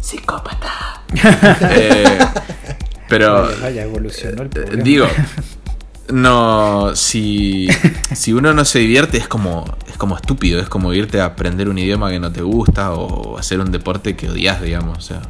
[0.00, 1.02] Psicópata.
[1.70, 2.18] Eh,
[3.08, 5.06] pero Vaya, evolucionó el eh, digo,
[6.12, 7.68] no, si,
[8.14, 11.68] si uno no se divierte es como, es como estúpido, es como irte a aprender
[11.68, 14.98] un idioma que no te gusta o hacer un deporte que odias, digamos.
[14.98, 15.22] O sea,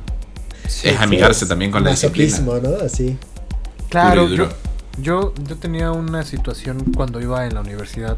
[0.66, 2.38] Sí, es amigarse Sí, también con la disciplina.
[2.40, 2.84] ¿no?
[2.84, 3.18] Así.
[3.90, 4.48] Claro, yo,
[4.98, 8.16] yo, yo tenía una situación cuando iba en la universidad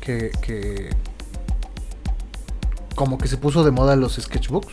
[0.00, 0.90] que, que
[2.94, 4.72] como que se puso de moda los sketchbooks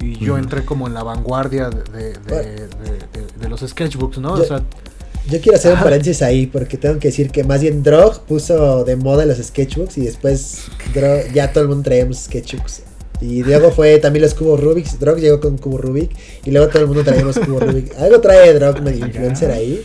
[0.00, 0.42] y yo Ujú.
[0.42, 4.36] entré como en la vanguardia de, de- de- de- de- de los sketchbooks, ¿no?
[4.36, 4.62] Yo- O sea,
[5.30, 8.84] Yo quiero hacer un paréntesis ahí porque tengo que decir que más bien Drog puso
[8.84, 10.62] de moda los sketchbooks y después
[10.94, 12.82] Drog- ya todo el mundo traíamos sketchbooks.
[13.20, 14.86] Y luego fue también los cubos Rubik.
[14.98, 16.10] Drog llegó con cubo Rubik
[16.44, 17.94] y luego todo el mundo traíamos cubos Rubik.
[17.98, 19.82] Algo trae Drog medio influencer ahí.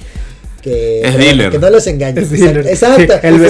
[0.62, 1.52] Que, Es dealer.
[1.52, 2.32] que no los engañes.
[2.32, 3.14] Exacto.
[3.22, 3.42] El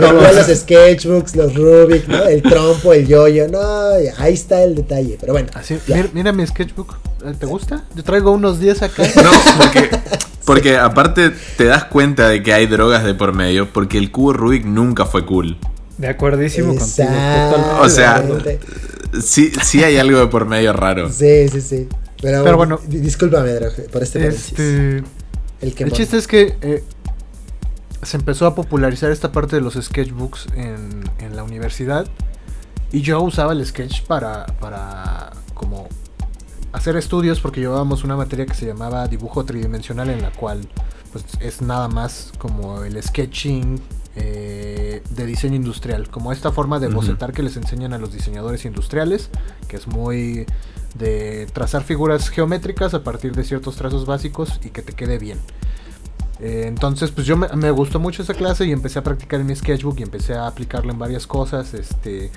[0.00, 0.34] todos.
[0.48, 2.24] los sketchbooks, los Rubik, ¿no?
[2.24, 3.46] El trompo, el yoyo.
[3.48, 3.60] No,
[4.18, 5.18] ahí está el detalle.
[5.20, 5.48] Pero bueno.
[5.54, 7.84] así, mira, mira mi sketchbook, ¿eh, ¿te gusta?
[7.94, 9.02] Yo traigo unos 10 acá.
[9.22, 9.90] No, porque,
[10.44, 14.32] porque aparte te das cuenta de que hay drogas de por medio, porque el cubo
[14.32, 15.58] Rubik nunca fue cool.
[15.98, 17.08] De acuerdísimo contigo.
[17.80, 18.24] O sea.
[19.22, 21.10] Sí, sí hay algo de por medio raro.
[21.10, 21.88] Sí, sí, sí.
[22.22, 22.80] Pero, Pero bueno.
[22.86, 23.52] di- discúlpame,
[23.92, 24.26] por este.
[24.28, 25.02] Este,
[25.60, 26.82] El que el chiste es que eh,
[28.02, 32.06] se empezó a popularizar esta parte de los sketchbooks en, en la universidad
[32.92, 35.88] y yo usaba el sketch para, para como
[36.72, 40.68] hacer estudios porque llevábamos una materia que se llamaba dibujo tridimensional en la cual
[41.12, 43.80] pues es nada más como el sketching
[44.16, 48.64] eh, de diseño industrial, como esta forma de bocetar que les enseñan a los diseñadores
[48.64, 49.30] industriales,
[49.68, 50.46] que es muy
[50.94, 55.38] de trazar figuras geométricas a partir de ciertos trazos básicos y que te quede bien.
[56.40, 59.46] Eh, entonces, pues yo me, me gustó mucho esa clase y empecé a practicar en
[59.46, 62.30] mi sketchbook y empecé a aplicarlo en varias cosas, este,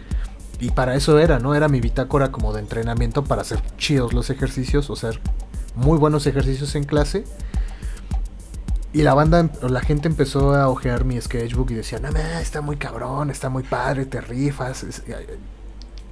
[0.63, 1.55] y para eso era, ¿no?
[1.55, 5.09] Era mi bitácora como de entrenamiento para hacer chidos los ejercicios, o sea,
[5.75, 7.25] muy buenos ejercicios en clase.
[8.93, 12.61] Y la banda, la gente empezó a ojear mi sketchbook y decía, no, ma, está
[12.61, 14.85] muy cabrón, está muy padre, te rifas.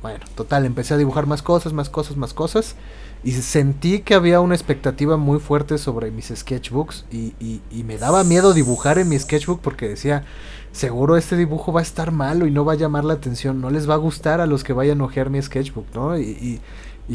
[0.02, 2.76] Bueno, total, empecé a dibujar más cosas, más cosas, más cosas.
[3.24, 7.06] Y sentí que había una expectativa muy fuerte sobre mis sketchbooks.
[7.12, 10.24] Y, me daba miedo dibujar en mi sketchbook porque decía,
[10.72, 13.62] seguro este dibujo va a estar malo y no va a llamar la atención.
[13.62, 16.18] No les va a gustar a los que vayan a ojear mi sketchbook, ¿no?
[16.18, 16.60] Y,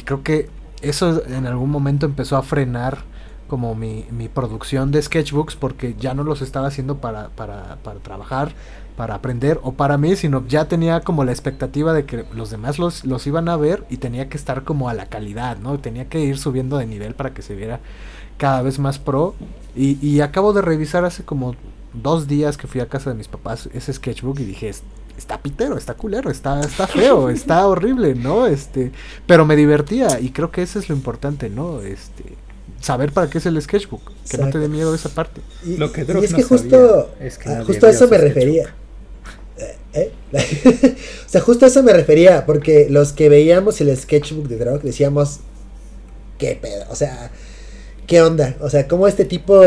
[0.04, 0.48] creo que
[0.82, 2.98] eso en algún momento empezó a frenar
[3.48, 7.30] como mi, producción de sketchbooks porque ya no los estaba haciendo para
[8.02, 8.52] trabajar,
[8.96, 12.78] para aprender o para mí, sino ya tenía como la expectativa de que los demás
[12.78, 15.78] los, los iban a ver y tenía que estar como a la calidad, ¿no?
[15.78, 17.80] Tenía que ir subiendo de nivel para que se viera
[18.38, 19.34] cada vez más pro.
[19.74, 21.54] Y, y acabo de revisar hace como
[21.92, 24.72] dos días que fui a casa de mis papás ese sketchbook y dije,
[25.16, 28.46] está pitero, está culero, está, está feo, está horrible, ¿no?
[28.46, 28.92] Este,
[29.26, 31.80] pero me divertía y creo que eso es lo importante, ¿no?
[31.80, 32.38] Este,
[32.80, 35.42] saber para qué es el sketchbook, que no te dé miedo esa parte.
[35.62, 38.18] Y, Lo que y es que no justo, sabía es que justo a eso me
[38.18, 38.18] sketchbook.
[38.18, 38.74] refería.
[39.96, 40.12] Eh,
[41.26, 44.82] o sea, justo a eso me refería, porque los que veíamos el sketchbook de Drog
[44.82, 45.40] decíamos,
[46.38, 46.84] ¿qué pedo?
[46.90, 47.30] O sea,
[48.06, 48.54] ¿qué onda?
[48.60, 49.60] O sea, cómo este tipo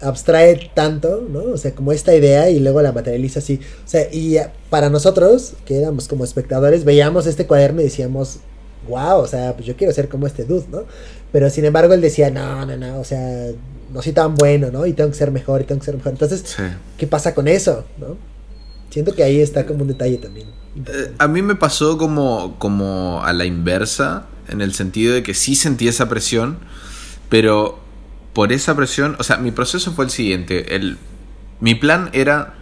[0.00, 1.40] abstrae tanto, ¿no?
[1.44, 3.60] O sea, como esta idea y luego la materializa así.
[3.84, 4.36] O sea, y
[4.70, 8.38] para nosotros, que éramos como espectadores, veíamos este cuaderno y decíamos,
[8.88, 10.84] wow, o sea, pues yo quiero ser como este dude, ¿no?
[11.32, 13.48] Pero sin embargo él decía, no, no, no, o sea,
[13.92, 14.86] no soy tan bueno, ¿no?
[14.86, 16.12] Y tengo que ser mejor, y tengo que ser mejor.
[16.12, 16.62] Entonces, Sí.
[16.98, 17.84] ¿qué pasa con eso?
[17.98, 18.16] ¿no?
[18.92, 20.48] Siento que ahí está como un detalle también.
[20.76, 25.32] Eh, a mí me pasó como, como a la inversa, en el sentido de que
[25.32, 26.58] sí sentí esa presión,
[27.30, 27.80] pero
[28.34, 30.76] por esa presión, o sea, mi proceso fue el siguiente.
[30.76, 30.98] El,
[31.58, 32.52] mi plan era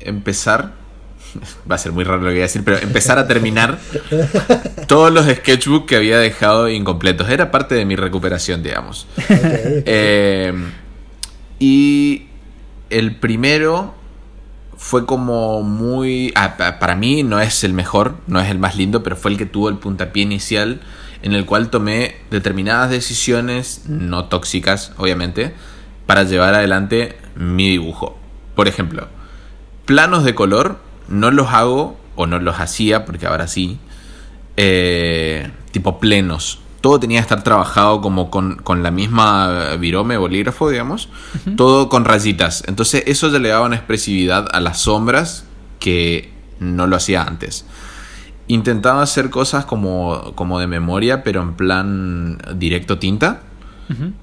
[0.00, 0.74] empezar,
[1.70, 3.78] va a ser muy raro lo que voy a decir, pero empezar a terminar
[4.88, 7.30] todos los sketchbooks que había dejado incompletos.
[7.30, 9.06] Era parte de mi recuperación, digamos.
[9.30, 10.52] Eh,
[11.58, 12.26] y
[12.90, 13.94] el primero
[14.76, 16.32] fue como muy...
[16.36, 19.30] ah, pa- para mí no es el mejor, no es el más lindo, pero fue
[19.30, 20.80] el que tuvo el puntapié inicial
[21.22, 25.54] en el cual tomé determinadas decisiones no tóxicas, obviamente,
[26.06, 28.18] para llevar adelante mi dibujo.
[28.54, 29.08] Por ejemplo,
[29.86, 33.78] planos de color no los hago o no los hacía, porque ahora sí,
[34.56, 36.60] eh, tipo plenos.
[36.80, 41.08] Todo tenía que estar trabajado como con, con la misma virome, bolígrafo, digamos.
[41.56, 42.64] Todo con rayitas.
[42.66, 45.44] Entonces eso ya le daba una expresividad a las sombras
[45.80, 47.64] que no lo hacía antes.
[48.48, 53.42] Intentaba hacer cosas como, como de memoria, pero en plan directo tinta.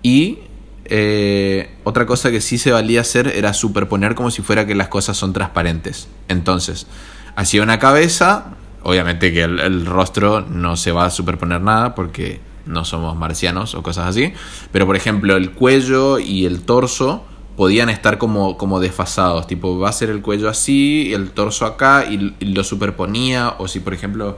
[0.01, 0.39] Y
[0.85, 4.87] eh, otra cosa que sí se valía hacer era superponer como si fuera que las
[4.87, 6.07] cosas son transparentes.
[6.27, 6.87] Entonces,
[7.35, 12.39] hacía una cabeza, obviamente que el, el rostro no se va a superponer nada porque
[12.65, 14.33] no somos marcianos o cosas así.
[14.71, 17.23] Pero por ejemplo, el cuello y el torso
[17.57, 19.47] podían estar como, como desfasados.
[19.47, 23.55] Tipo, va a ser el cuello así, el torso acá y, y lo superponía.
[23.57, 24.37] O si por ejemplo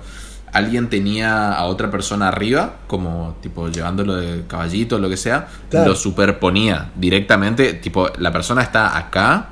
[0.51, 5.47] alguien tenía a otra persona arriba, como tipo llevándolo de caballito o lo que sea,
[5.69, 5.89] Claro.
[5.89, 9.49] lo superponía directamente, tipo la persona está acá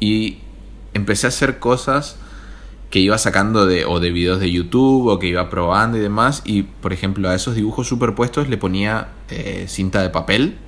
[0.00, 0.38] y
[0.94, 2.16] empecé a hacer cosas
[2.90, 6.42] que iba sacando de o de videos de YouTube o que iba probando y demás
[6.44, 10.58] y por ejemplo a esos dibujos superpuestos le ponía eh, cinta de papel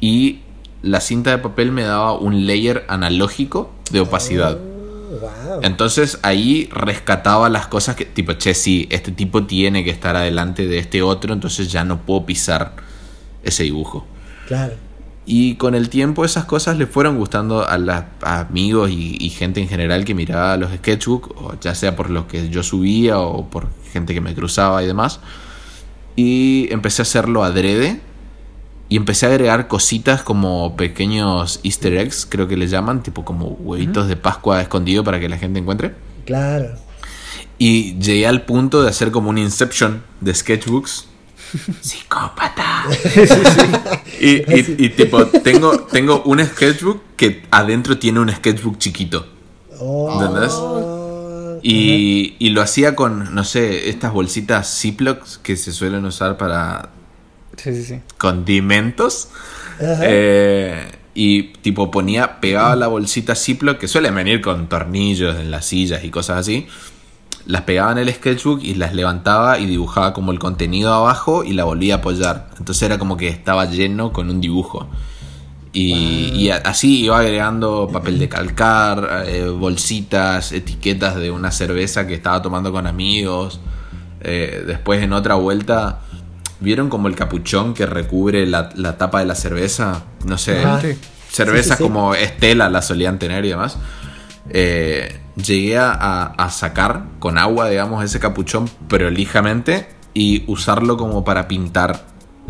[0.00, 0.40] y
[0.82, 4.58] la cinta de papel me daba un layer analógico de opacidad.
[4.58, 5.60] Oh, wow.
[5.62, 10.66] Entonces ahí rescataba las cosas que, tipo, che, sí, este tipo tiene que estar adelante
[10.66, 12.72] de este otro, entonces ya no puedo pisar
[13.44, 14.06] ese dibujo.
[14.48, 14.74] Claro.
[15.24, 19.30] Y con el tiempo esas cosas le fueron gustando a, las a amigos y, y
[19.30, 23.20] gente en general que miraba los sketchbooks, o ya sea por lo que yo subía
[23.20, 25.20] o por gente que me cruzaba y demás.
[26.16, 28.00] Y empecé a hacerlo adrede.
[28.88, 33.46] Y empecé a agregar cositas como pequeños easter eggs, creo que le llaman, tipo como
[33.46, 35.94] huevitos de Pascua escondido para que la gente encuentre.
[36.26, 36.74] Claro.
[37.56, 41.08] Y llegué al punto de hacer como un Inception de sketchbooks.
[41.80, 42.84] Psicópata.
[44.20, 49.26] Y, y- y, tipo, tengo, tengo un sketchbook que adentro tiene un sketchbook chiquito.
[49.80, 50.12] Oh.
[50.12, 50.52] ¿Entendés?
[51.64, 56.90] Y, y lo hacía con, no sé, estas bolsitas Ziplocs que se suelen usar para
[57.56, 58.00] Sí, sí, sí.
[58.18, 59.28] condimentos.
[59.80, 65.66] Eh, y tipo ponía, pegaba la bolsita Ziploc, que suelen venir con tornillos en las
[65.66, 66.66] sillas y cosas así.
[67.46, 71.52] Las pegaba en el sketchbook y las levantaba y dibujaba como el contenido abajo y
[71.52, 72.48] la volvía a apoyar.
[72.58, 74.88] Entonces era como que estaba lleno con un dibujo.
[75.74, 82.42] Y, así iba agregando papel de calcar, eh, bolsitas, etiquetas de una cerveza que estaba
[82.42, 83.58] tomando con amigos.
[84.20, 86.00] Eh, después en otra vuelta,
[86.60, 90.02] ¿vieron como el capuchón que recubre la, la tapa de la cerveza?
[90.26, 90.62] No sé.
[90.82, 90.98] Sí.
[91.30, 91.82] cervezas Sí, sí, sí.
[91.82, 93.78] como Estela la solían tener y demás.
[94.50, 101.48] Eh, llegué a, a sacar con agua, digamos, ese capuchón prolijamente y usarlo como para
[101.48, 102.04] pintar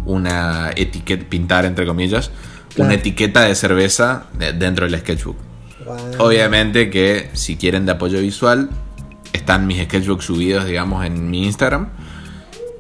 [0.05, 2.31] una etiqueta, pintar entre comillas,
[2.75, 2.87] Claro.
[2.87, 5.37] una etiqueta de cerveza de- dentro del sketchbook.
[5.85, 5.97] Wow.
[6.27, 8.71] Obviamente que si quieren de apoyo visual,
[9.33, 11.89] están mis sketchbooks subidos, digamos, en mi Instagram.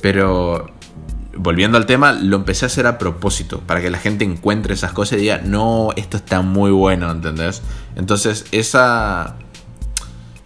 [0.00, 0.70] Pero
[1.36, 4.92] volviendo al tema, lo empecé a hacer a propósito, para que la gente encuentre esas
[4.92, 7.62] cosas y diga, no, esto está muy bueno, ¿entendés?
[7.96, 9.36] Entonces, esa,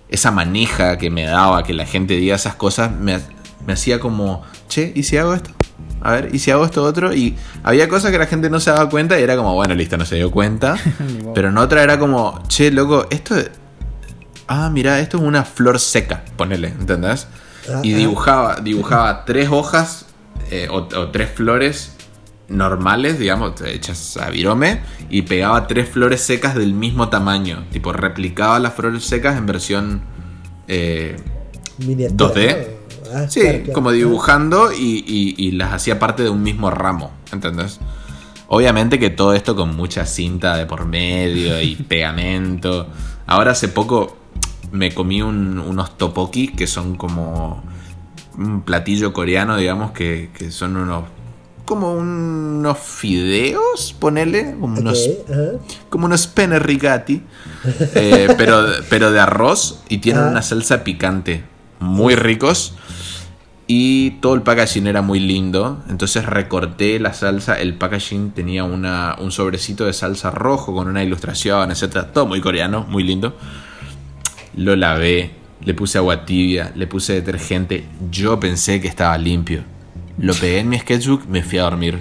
[0.09, 3.19] esa manija que me daba que la gente diga esas cosas, me,
[3.67, 5.51] me hacía como, che, ¿y si hago esto?
[6.01, 7.13] A ver, ¿y si hago esto otro?
[7.13, 9.97] Y había cosas que la gente no se daba cuenta y era como, bueno, listo,
[9.97, 10.77] no se dio cuenta.
[11.35, 13.51] Pero en otra era como, che, loco, esto es...
[14.49, 17.27] Ah, mira, esto es una flor seca, ponele, ¿entendés?
[17.69, 17.97] Ah, Y ah.
[17.97, 20.07] dibujaba, dibujaba tres hojas
[20.53, 21.96] eh, o, o tres flores
[22.49, 24.81] normales, digamos, hechas a virome,
[25.11, 27.65] y pegaba tres flores secas del mismo tamaño.
[27.71, 30.03] Tipo, replicaba las flores secas en versión...
[30.69, 31.17] eh,
[31.79, 32.67] Miniatura, 2D.
[33.05, 33.17] ¿no?
[33.19, 33.73] Ah, Sí, claro, claro.
[33.73, 37.79] como dibujando y, y- y las hacía parte de un mismo ramo, ¿entendés?
[38.49, 42.89] Obviamente que todo esto con mucha cinta de por medio y pegamento.
[43.27, 44.17] Ahora hace poco
[44.73, 47.63] me comí un- unos topoki que son como
[48.39, 51.05] un platillo coreano, digamos, que, que son unos...
[51.67, 55.09] Como unos fideos, ponele, como unos
[55.91, 57.23] como unos penne rigati,
[57.95, 60.29] eh, pero, pero de arroz y tienen Ah.
[60.31, 61.43] una salsa picante,
[61.81, 62.75] muy ricos.
[63.69, 65.83] Y todo el packaging era muy lindo.
[65.89, 67.59] Entonces recorté la salsa.
[67.61, 72.07] El packaging tenía una, un sobrecito de salsa rojo con una ilustración, etc.
[72.15, 73.37] Todo muy coreano, muy lindo.
[74.55, 75.33] Lo lavé,
[75.65, 77.85] le puse agua tibia, le puse detergente.
[78.09, 79.65] Yo pensé que estaba limpio.
[80.19, 82.01] Lo pegué en mi sketchbook, me fui a dormir.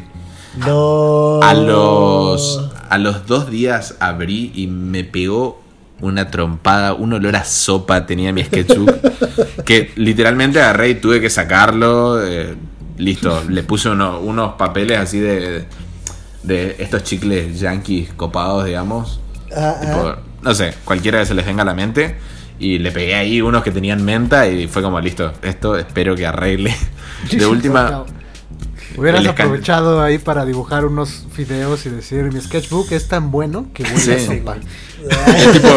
[0.57, 1.41] No.
[1.43, 5.61] A los, a los dos días abrí y me pegó
[6.01, 8.95] una trompada, un olor a sopa tenía mi sketchbook.
[9.65, 12.25] que literalmente agarré y tuve que sacarlo.
[12.25, 12.55] eh,
[12.97, 15.65] listo, le puse uno- unos papeles así de,
[16.43, 19.19] de estos chicles yankees copados, digamos.
[19.49, 19.57] Tipo,
[20.07, 20.17] ah.
[20.41, 22.15] no sé, cualquiera que se les venga a la mente.
[22.59, 25.33] Y le pegué ahí unos que tenían menta y fue como listo.
[25.41, 26.75] Esto espero que arregle.
[27.31, 28.05] De última.
[28.97, 33.83] Hubieras aprovechado ahí para dibujar unos videos y decir, mi sketchbook es tan bueno que
[33.83, 34.57] huele a sopa.
[35.05, 35.67] Es, tipo,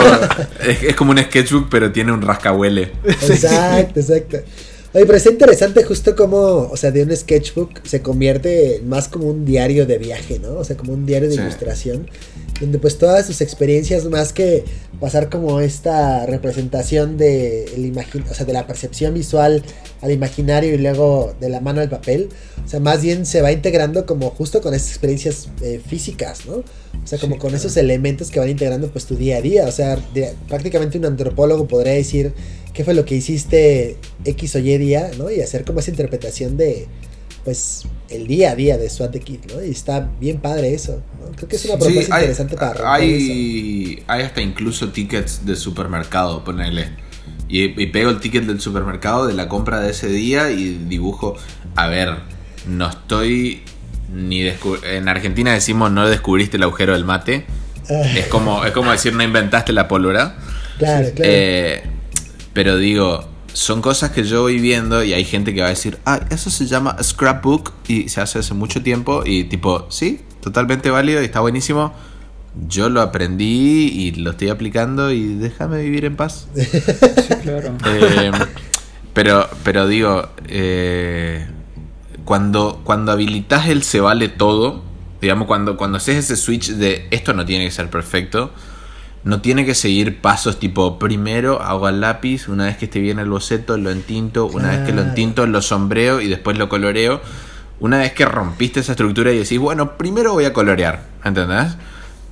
[0.62, 2.92] es, es como un sketchbook, pero tiene un rascahuele.
[3.04, 4.38] Exacto, exacto.
[4.94, 6.38] Oye, pero está interesante justo como,
[6.70, 10.54] o sea, de un sketchbook se convierte más como un diario de viaje, ¿no?
[10.54, 11.40] O sea, como un diario de Sí.
[11.42, 12.08] ilustración,
[12.58, 14.64] donde pues todas sus experiencias, más que
[14.98, 17.92] pasar como esta representación de, el
[18.30, 19.62] o sea, de la percepción visual
[20.00, 22.30] al imaginario y luego de la mano al papel,
[22.64, 26.54] o sea, más bien se va integrando como justo con estas experiencias eh, físicas, ¿no?
[26.54, 27.56] O sea, como Sí, con claro.
[27.62, 31.04] esos elementos que van integrando pues tu día a día, o sea, de- prácticamente un
[31.04, 32.32] antropólogo podría decir
[32.78, 35.32] qué fue lo que hiciste X o Y día, ¿no?
[35.32, 36.86] Y hacer como esa interpretación de,
[37.42, 39.64] pues, el día a día de SWAT the Kid, ¿no?
[39.64, 41.34] Y está bien padre eso, ¿no?
[41.34, 42.86] Creo que es una propuesta hay, interesante para eso.
[42.86, 46.90] hay, hay hasta incluso tickets de supermercado, ponele.
[47.48, 51.34] Y, y pego el ticket del supermercado de la compra de ese día y dibujo.
[51.74, 52.14] A ver,
[52.68, 53.64] no estoy
[54.14, 54.48] ni
[54.84, 57.44] En Argentina decimos no descubriste el agujero del mate.
[57.90, 60.36] Ah, Es como, es como decir no inventaste la pólvora.
[60.78, 61.32] claro, claro.
[61.32, 61.82] Eh,
[62.58, 66.00] pero digo, son cosas que yo voy viendo y hay gente que va a decir,
[66.04, 70.90] ah, eso se llama scrapbook y se hace hace mucho tiempo y tipo, sí, totalmente
[70.90, 71.94] válido y está buenísimo.
[72.66, 76.48] Yo lo aprendí y lo estoy aplicando y déjame vivir en paz.
[76.56, 77.76] Sí, claro.
[77.86, 78.32] Eh,
[79.14, 81.46] pero, pero digo, eh,
[82.24, 84.82] cuando, cuando habilitas el se vale todo,
[85.20, 88.50] digamos, cuando, cuando haces ese switch de esto no tiene que ser perfecto,
[89.24, 93.18] no tiene que seguir pasos tipo, primero hago al lápiz, una vez que esté bien
[93.18, 97.20] el boceto, lo entinto, una vez que lo entinto, lo sombreo y después lo coloreo.
[97.80, 101.76] Una vez que rompiste esa estructura y decís, bueno, primero voy a colorear, ¿entendés?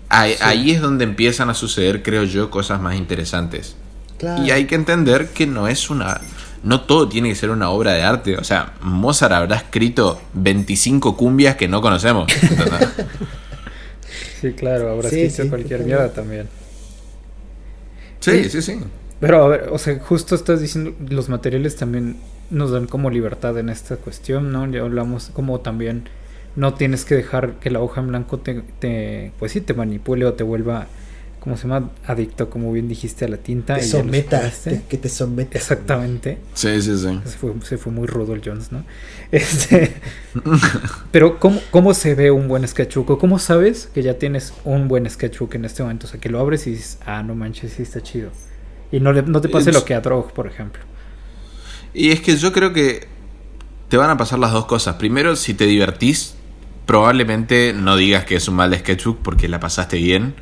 [0.09, 3.76] Ahí, ahí es donde empiezan a suceder, creo yo, cosas más interesantes.
[4.18, 4.43] claro.
[4.45, 6.20] Y hay que entender que no es una.
[6.62, 8.37] No todo tiene que ser una obra de arte.
[8.39, 12.32] O sea, Mozart habrá escrito 25 cumbias que no conocemos.
[12.43, 12.89] ¿entendés?
[14.41, 16.49] Sí, claro, habrá Sí, escrito sí, cualquier mierda también.
[18.20, 18.80] Sí, sí, sí.
[19.20, 22.16] Pero a ver, o sea, justo estás diciendo, los materiales también
[22.50, 24.70] nos dan como libertad en esta cuestión, ¿no?
[24.70, 26.08] Ya hablamos como también
[26.54, 30.26] no tienes que dejar que la hoja en blanco te, te pues sí, te manipule
[30.26, 30.86] o te vuelva,
[31.47, 31.92] ¿cómo se llama?
[32.09, 33.76] Adicto, como bien dijiste, a la tinta.
[33.76, 34.70] te y ya lo someta, superaste.
[34.70, 35.57] te- que te someta.
[35.57, 36.38] Exactamente.
[36.55, 37.20] Sí, sí, sí.
[37.24, 38.84] Se fue, se fue muy rudo el Jones, ¿no?
[39.30, 39.94] Este,
[41.12, 43.11] pero ¿cómo, ¿cómo se ve un buen sketchbook?
[43.11, 46.09] ¿O cómo sabes que ya tienes un buen sketchbook en este momento?
[46.09, 48.30] O sea, que lo abres y dices, ah, no manches, sí está chido.
[48.90, 50.82] Y no, le- no te pase Es- lo que a Drog, por ejemplo.
[51.94, 53.07] Y es que yo creo que
[53.88, 54.97] te van a pasar las dos cosas.
[54.97, 56.34] Primero, si te divertís,
[56.86, 60.34] probablemente no digas que es un mal sketchbook porque la pasaste bien.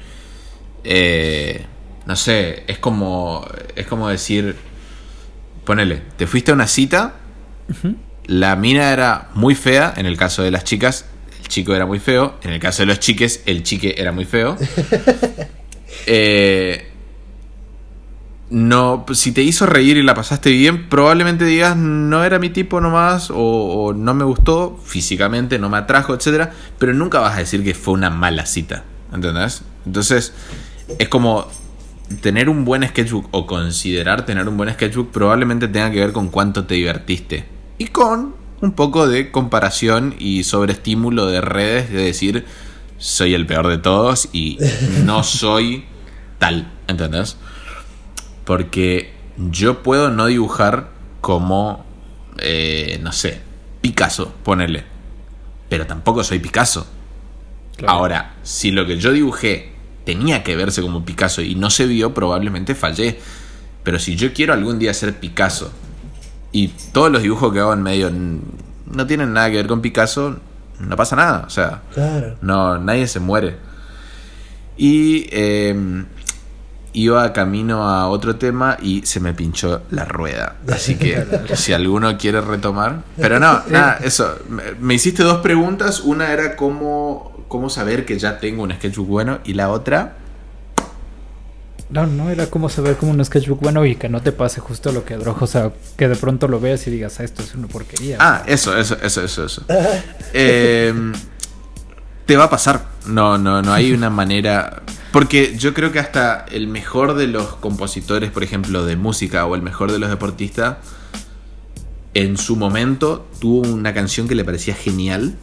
[0.85, 1.65] Eh,
[2.07, 4.57] no sé, es como, es como decir,
[5.65, 7.15] ponele, te fuiste a una cita
[8.27, 11.07] la mina era muy fea, en el caso de las chicas,
[11.41, 14.25] el chico era muy feo, en el caso de los chiques, el chique era muy
[14.25, 14.57] feo.
[16.07, 16.91] Eh,
[18.51, 22.81] no, si te hizo reír y la pasaste bien, probablemente digas no era mi tipo
[22.81, 27.39] nomás o, o no me gustó físicamente, no me atrajo, etcétera, pero nunca vas a
[27.39, 28.83] decir que fue una mala cita,
[29.15, 29.63] ¿entendés?
[29.87, 30.35] Entonces,
[30.99, 31.47] es como
[32.21, 36.29] tener un buen sketchbook o considerar tener un buen sketchbook probablemente tenga que ver con
[36.29, 37.47] cuánto te divertiste
[37.79, 42.45] y con un poco de comparación y sobreestímulo de redes de decir
[42.99, 44.59] soy el peor de todos y
[45.05, 45.85] no soy
[46.39, 47.37] tal, ¿entendés?
[48.45, 51.85] Porque yo puedo no dibujar como,
[52.39, 53.41] eh, no sé,
[53.81, 54.85] Picasso, ponele.
[55.69, 56.87] Pero tampoco soy Picasso.
[57.77, 57.93] Claro.
[57.93, 59.74] Ahora, si lo que yo dibujé
[60.05, 63.19] tenía que verse como Picasso y no se vio, probablemente fallé.
[63.83, 65.71] Pero si yo quiero algún día ser Picasso
[66.53, 70.37] y todos los dibujos que hago en medio no tienen nada que ver con Picasso,
[70.81, 71.45] no pasa nada.
[71.47, 72.37] O sea, Claro.
[72.43, 73.57] no, nadie se muere.
[74.77, 76.05] Y eh,
[76.95, 80.57] iba camino a otro tema y se me pinchó la rueda.
[80.73, 81.25] Así que
[81.55, 83.03] si alguno quiere retomar.
[83.17, 84.37] Pero no, nada, eso.
[84.49, 86.01] Me, me hiciste dos preguntas.
[86.01, 89.39] Una era cómo, cómo saber que ya tengo un sketchbook bueno.
[89.45, 90.17] Y la otra.
[91.91, 94.91] No, no era como saber como un sketchbook bueno y que no te pase justo
[94.91, 97.55] lo que Drojo, o sea, que de pronto lo veas y digas, ah, esto es
[97.55, 98.17] una porquería.
[98.21, 99.63] Ah, eso, eso, eso, eso, eso.
[100.33, 101.13] Eh,
[102.27, 102.87] te va a pasar.
[103.07, 104.83] No, no, no hay una manera.
[105.13, 109.55] Porque yo creo que hasta el mejor de los compositores, por ejemplo, de música o
[109.55, 110.79] el mejor de los deportistas,
[112.15, 115.37] en su momento tuvo una canción que le parecía genial.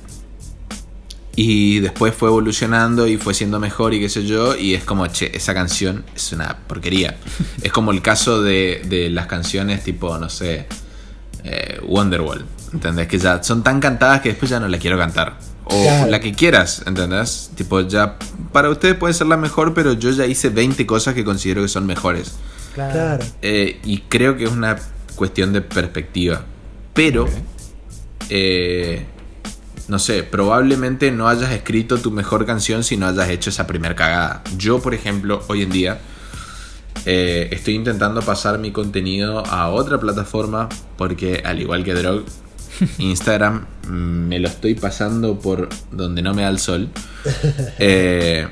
[1.35, 4.55] Y después fue evolucionando y fue siendo mejor y qué sé yo.
[4.55, 7.17] Y es como, che, esa canción es una porquería.
[7.61, 10.65] es como el caso de, de las canciones tipo, no sé,
[11.43, 12.45] eh, Wonderwall.
[12.73, 13.07] ¿Entendés?
[13.07, 15.37] Que ya son tan cantadas que después ya no la quiero cantar.
[15.65, 16.11] O Claro.
[16.11, 17.51] la que quieras, ¿entendés?
[17.55, 18.17] Tipo, ya
[18.51, 21.67] para ustedes puede ser la mejor, pero yo ya hice 20 cosas que considero que
[21.69, 22.33] son mejores.
[22.73, 23.23] Claro.
[23.41, 24.77] Eh, y creo que es una
[25.15, 26.43] cuestión de perspectiva.
[26.93, 27.27] Pero,
[28.29, 29.05] eh,
[29.91, 33.93] no sé, probablemente no hayas escrito tu mejor canción si no hayas hecho esa primer
[33.93, 34.41] cagada.
[34.55, 35.99] Yo, por ejemplo, hoy en día
[37.05, 42.23] eh, estoy intentando pasar mi contenido a otra plataforma porque, al igual que Drog,
[42.99, 46.87] Instagram mm, me lo estoy pasando por donde no me da el sol.
[47.77, 48.47] Eh,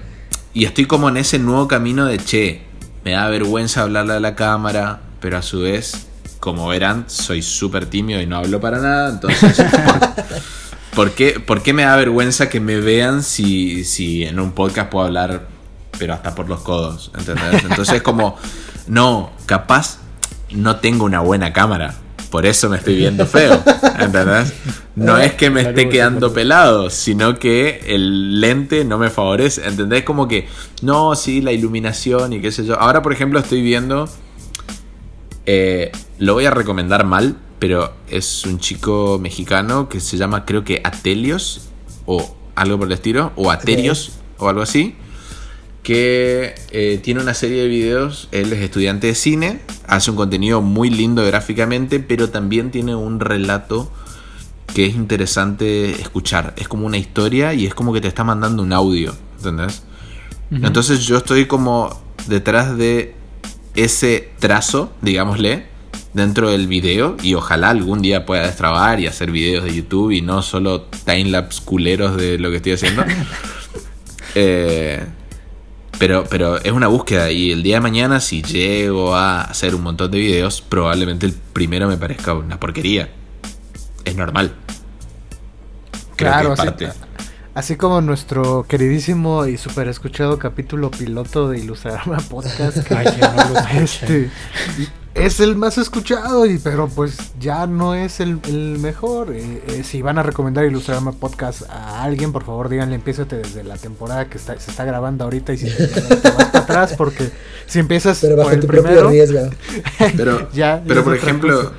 [0.53, 2.63] y estoy como en ese nuevo camino de che,
[3.05, 6.07] me da vergüenza hablarle a la cámara, pero a su vez,
[6.41, 9.09] como verán, soy súper tímido y no hablo para nada.
[9.09, 9.55] Entonces,
[10.95, 14.89] ¿por, qué, por qué me da vergüenza que me vean si, si en un podcast
[14.89, 15.47] puedo hablar,
[15.97, 17.11] pero hasta por los codos?
[17.17, 17.63] ¿Entendés?
[17.63, 18.37] Entonces, como,
[18.87, 19.99] no, capaz
[20.51, 21.95] no tengo una buena cámara.
[22.31, 23.63] Por eso me estoy viendo feo.
[23.99, 24.53] ¿Entendés?
[24.95, 29.67] No es que me esté quedando pelado, sino que el lente no me favorece.
[29.67, 30.03] ¿Entendés?
[30.03, 30.47] Como que,
[30.83, 32.79] no, sí, la iluminación y qué sé yo.
[32.79, 34.07] Ahora, por ejemplo, estoy viendo.
[35.45, 40.63] eh, lo voy a recomendar mal, pero es un chico mexicano que se llama, creo
[40.63, 41.69] que Atelios,
[42.05, 44.95] o algo por el estilo, o Aterios, o algo así
[45.83, 48.27] que eh, tiene una serie de videos.
[48.31, 53.19] Él es estudiante de cine, hace un contenido muy lindo gráficamente, pero también tiene un
[53.19, 53.91] relato
[54.73, 56.53] que es interesante escuchar.
[56.57, 59.83] Es como una historia y es como que te está mandando un audio, ¿entendés?
[60.51, 63.15] Entonces yo estoy como detrás de
[63.75, 65.68] ese trazo, digámosle,
[66.13, 70.21] dentro del video y ojalá algún día pueda destrabar y hacer videos de YouTube y
[70.21, 73.03] no solo timelapse culeros de lo que estoy haciendo.
[74.35, 75.03] Eh,
[75.97, 79.81] pero, pero es una búsqueda y el día de mañana si llego a hacer un
[79.81, 83.09] montón de videos, probablemente el primero me parezca una porquería.
[84.05, 84.53] Es normal.
[86.15, 86.89] Creo Claro, que es así, parte.
[87.55, 93.49] así como nuestro queridísimo y super escuchado capítulo piloto de Ilustrarama Podcast, que Ay, no
[93.49, 94.29] lo este,
[95.19, 99.31] es el más escuchado, y, pero pues ya no es el, el mejor.
[99.33, 103.63] Eh, eh, si van a recomendar Ilustrarama Podcast a alguien, por favor díganle, empiézate desde
[103.63, 106.01] la temporada que está, se está grabando ahorita y si te, te
[106.31, 107.29] vas para atrás, porque
[107.67, 109.49] si empiezas Pero por el tu primero, riesgo.
[110.17, 111.73] Pero, Ya, pero por ejemplo, cosa.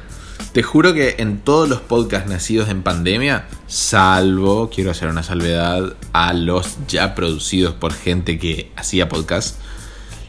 [0.53, 5.95] te juro que en todos los podcasts nacidos en pandemia, salvo, quiero hacer una salvedad,
[6.13, 9.57] a los ya producidos por gente que hacía podcast,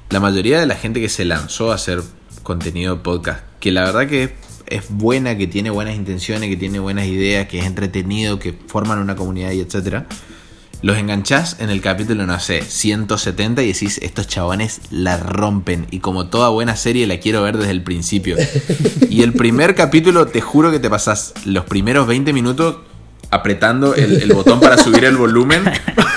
[0.10, 2.02] la mayoría de la gente que se lanzó a hacer
[2.44, 4.34] contenido podcast, que la verdad que
[4.72, 9.00] es buena, que tiene buenas intenciones, que tiene buenas ideas, que es entretenido, que forman
[9.00, 10.08] una comunidad y etcétera.
[10.82, 15.88] los enganchás en el capítulo, no sé, 170 y decís, estos chabones la rompen.
[15.92, 18.38] Y como toda buena serie la quiero ver desde el principio.
[19.10, 22.78] Y el primer capítulo, te juro que te pasás los primeros 20 minutos
[23.30, 25.64] apretando el, el botón para subir el volumen.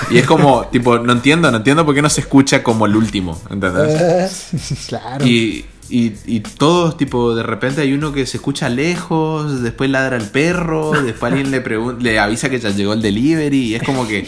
[0.09, 2.95] Y es como, tipo, no entiendo, no entiendo por qué no se escucha como el
[2.95, 3.39] último.
[3.49, 4.49] ¿Entendés?
[4.87, 5.25] Claro.
[5.25, 10.17] Y, y, y todos, tipo, de repente hay uno que se escucha lejos, después ladra
[10.17, 11.63] el perro, después alguien le,
[11.99, 14.27] le avisa que ya llegó el delivery, y es como que.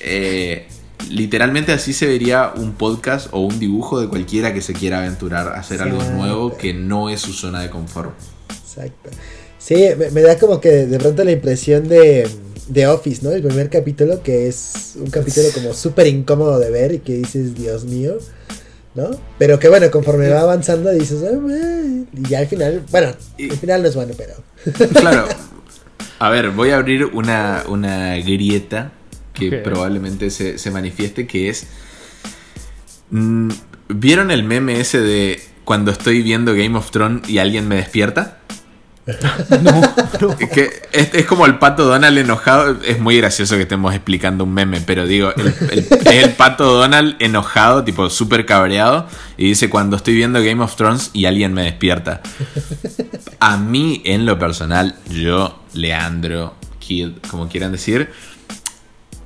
[0.00, 0.66] eh,
[1.08, 5.48] literalmente así se vería un podcast o un dibujo de cualquiera que se quiera aventurar
[5.48, 8.12] a hacer algo nuevo que no es su zona de confort.
[8.50, 9.10] Exacto.
[9.58, 12.28] Sí, me, me da como que de pronto la impresión de,
[12.68, 13.30] de Office, ¿no?
[13.30, 17.54] El primer capítulo, que es un capítulo como súper incómodo de ver y que dices,
[17.54, 18.18] Dios mío,
[18.94, 19.10] ¿no?
[19.38, 21.22] Pero que bueno, conforme va avanzando dices,
[22.12, 24.34] y ya al final, bueno, al final no es bueno, pero...
[25.00, 25.26] Claro.
[26.18, 28.92] A ver, voy a abrir una, una grieta
[29.32, 31.66] que probablemente se, se manifieste, que es...
[33.10, 33.50] mm,
[33.88, 38.39] ¿Vieron el meme ese de cuando estoy viendo Game of Thrones y alguien me despierta?
[40.38, 42.76] Es que es, como el pato Donald enojado.
[42.84, 47.16] Es muy gracioso que estemos explicando un meme, pero digo, el- es el pato Donald
[47.18, 51.62] enojado, tipo súper cabreado, y dice: Cuando estoy viendo Game of Thrones y alguien me
[51.64, 52.20] despierta.
[53.40, 58.10] A mí, en lo personal, yo, Leandro, Kid, como quieran decir,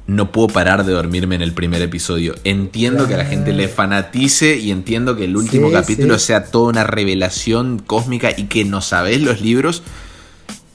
[0.07, 2.35] no puedo parar de dormirme en el primer episodio.
[2.45, 6.27] Entiendo que a la gente le fanatice y entiendo que el último Sí, capítulo sí.
[6.27, 9.83] sea toda una revelación cósmica y que no sabés los libros.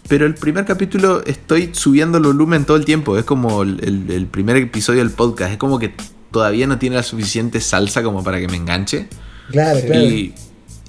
[0.08, 3.18] Pero el primer capítulo estoy subiendo el volumen todo el tiempo.
[3.20, 5.52] Es como el, el- el primer episodio del podcast.
[5.52, 5.94] Es como que
[6.32, 9.08] todavía no tiene la suficiente salsa como para que me enganche.
[9.52, 10.02] Claro, claro.
[10.06, 10.34] Y,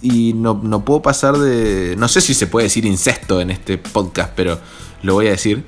[0.01, 1.95] y no, no puedo pasar de.
[1.99, 4.59] No sé si se puede decir incesto en este podcast, pero
[5.03, 5.65] lo voy a decir.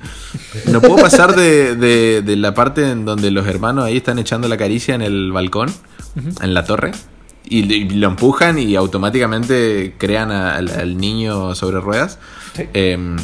[0.71, 4.47] No puedo pasar de, de- de la parte en donde los hermanos ahí están echando
[4.47, 5.73] la caricia en el balcón,
[6.41, 6.91] en la torre.
[7.45, 12.19] Y, y lo empujan y automáticamente crean a- al, al niño sobre ruedas.
[12.55, 12.63] Sí.
[12.73, 13.17] Em,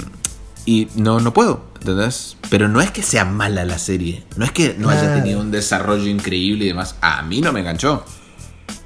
[0.65, 2.37] y no, no puedo, ¿entendés?
[2.49, 4.23] Pero no es que sea mala la serie.
[4.35, 6.95] No es que no haya tenido un desarrollo increíble y demás.
[7.01, 8.03] A mí no me enganchó.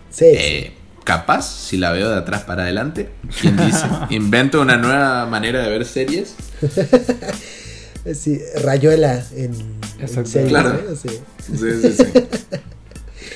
[0.10, 0.74] Sí, Eh,
[1.04, 3.10] capaz, si la veo de atrás para adelante,
[3.42, 3.86] ¿quién dice?
[4.10, 6.36] Invento una nueva manera de ver series.
[8.14, 10.30] sí, Rayuela en, en Exacto.
[10.30, 10.80] serie, Claro.
[10.96, 11.10] Sí,
[11.58, 12.06] sí, sí.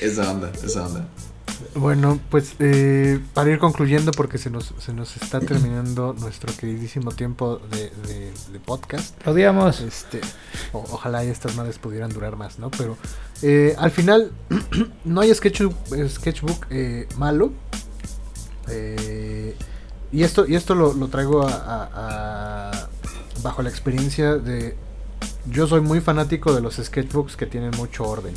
[0.02, 1.08] Esa onda, esa onda.
[1.74, 7.12] Bueno, pues eh, para ir concluyendo, porque se nos, se nos está terminando nuestro queridísimo
[7.12, 9.14] tiempo de, de- de podcast.
[9.24, 9.80] Lo odiamos.
[9.80, 10.20] Este,
[10.72, 12.70] o- ojalá estas madres pudieran durar más, ¿no?
[12.70, 12.96] Pero
[13.42, 14.30] eh, al final
[15.04, 15.74] no hay sketchbook,
[16.08, 17.52] sketchbook eh, malo.
[18.68, 19.56] Eh,
[20.12, 22.88] y esto, y esto lo, lo traigo a- a- a-
[23.42, 24.76] bajo la experiencia de...
[25.46, 28.34] Yo soy muy fanático de los sketchbooks que tienen mucho orden.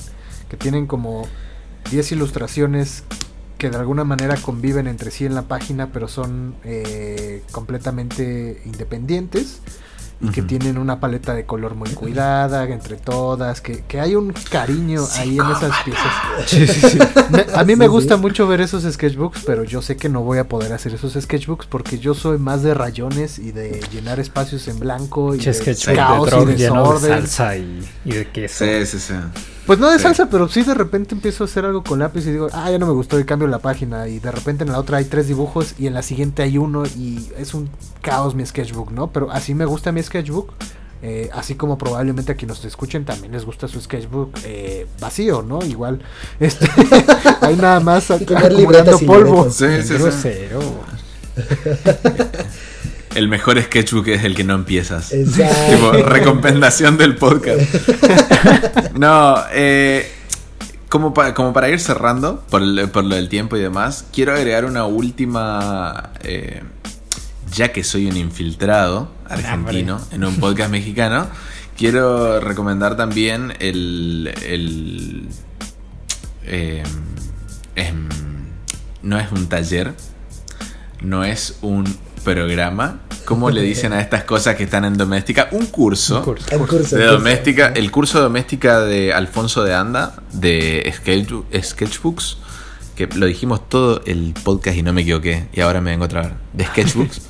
[0.49, 1.27] Que tienen como
[1.89, 3.03] 10 ilustraciones
[3.57, 9.59] que de alguna manera conviven entre sí en la página, pero son eh, completamente independientes
[10.23, 14.31] y que tienen una paleta de color muy cuidada entre todas, que, que hay un
[14.51, 17.29] cariño ahí en esas piezas.
[17.31, 20.37] Me- a mí me gusta mucho ver esos sketchbooks, pero yo sé que no voy
[20.37, 24.67] a poder hacer esos sketchbooks porque yo soy más de rayones y de llenar espacios
[24.67, 27.11] en blanco y Che, de caos de y lleno de desorden.
[27.21, 28.63] salsa y, y de queso.
[28.63, 29.13] Sí, sí, sí.
[29.67, 30.03] Pues no de Sí.
[30.03, 32.79] salsa, pero sí de repente empiezo a hacer algo con lápiz y digo, ah, ya
[32.79, 34.07] no me gustó y cambio la página.
[34.07, 36.83] Y de repente en la otra hay tres dibujos y en la siguiente hay uno
[36.85, 37.69] y es un
[38.01, 39.11] caos mi sketchbook, ¿no?
[39.11, 40.51] Pero así me gusta mi sketchbook.
[41.03, 45.41] eh, así como probablemente a quienes nos escuchen también les gusta su sketchbook eh, vacío,
[45.41, 45.63] ¿no?
[45.65, 45.99] Igual,
[46.39, 46.69] este,
[47.41, 49.49] hay nada más acumulando polvo.
[49.49, 50.29] Sí, sí, sí.
[53.15, 55.11] El mejor sketchbook es el que no empiezas.
[55.11, 55.55] Exacto.
[55.75, 57.61] Tipo, recomendación del podcast.
[58.95, 60.11] No, eh,
[60.89, 64.33] como, pa- como para ir cerrando, por, el- por lo del tiempo y demás, quiero
[64.33, 66.11] agregar una última.
[66.23, 66.63] eh,
[67.53, 71.27] ya que soy un infiltrado argentino en un podcast mexicano,
[71.77, 74.33] quiero recomendar también el.
[74.45, 75.27] el
[76.45, 76.83] eh,
[77.75, 78.07] em,
[79.03, 79.93] no es un taller,
[81.01, 81.85] no es un
[82.23, 82.99] programa.
[83.25, 85.47] ¿Cómo le dicen a estas cosas que están en doméstica?
[85.51, 86.17] Un curso.
[86.17, 86.49] Un curso.
[86.49, 86.97] De curso.
[86.97, 92.37] doméstica, el curso de doméstica de Alfonso de Anda, de Sketch- Sketchbooks,
[92.95, 96.21] que lo dijimos todo el podcast y no me equivoqué, y ahora me vengo otra
[96.21, 97.21] vez, de Sketchbooks,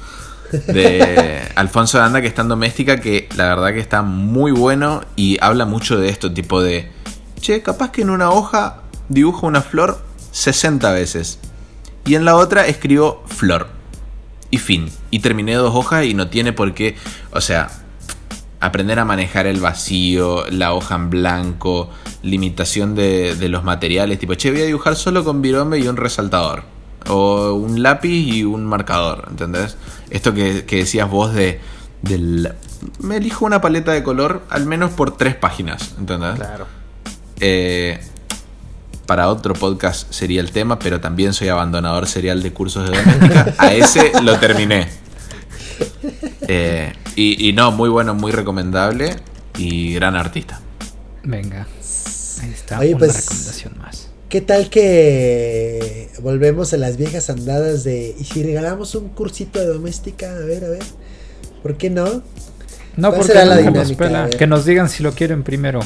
[0.68, 5.02] de Alfonso de Anda, que está en doméstica, que la verdad que está muy bueno
[5.16, 6.90] y habla mucho de esto, tipo de,
[7.40, 8.78] che, capaz que en una hoja
[9.10, 11.40] dibujo una flor 60 veces,
[12.06, 13.68] y en la otra escribo flor,
[14.52, 16.96] y fin, y terminé dos hojas y no tiene por qué,
[17.32, 17.70] o sea,
[18.60, 21.90] aprender a manejar el vacío, la hoja en blanco,
[22.22, 24.20] limitación de, de los materiales.
[24.20, 26.64] Tipo, che, voy a dibujar solo con virome y un resaltador.
[27.08, 29.78] O un lápiz y un marcador, ¿entendés?
[30.12, 31.60] Esto que, que decías vos de...
[32.04, 32.54] Del,
[33.00, 36.36] me elijo una paleta de color al menos por tres páginas, ¿entendés?
[36.36, 36.68] Claro.
[37.40, 38.00] Eh,
[39.06, 43.56] para otro podcast sería el tema, pero también soy abandonador serial de cursos de doméstica.
[43.58, 44.88] A ese lo terminé.
[46.48, 49.16] Eh, y, y no, muy bueno, muy recomendable
[49.58, 50.60] y gran artista.
[51.24, 51.68] Venga.
[52.42, 54.10] Ahí está, Oye, una pues, recomendación más.
[54.30, 58.16] ¿Qué tal que volvemos a las viejas andadas de...
[58.18, 60.32] ¿Y si regalamos un cursito de doméstica?
[60.36, 60.84] A ver, a ver.
[61.62, 62.06] ¿Por qué no?
[62.96, 64.06] No, ¿Cuál porque será la nos dinámica?
[64.06, 64.30] pela.
[64.30, 65.82] Que nos digan si lo quieren primero.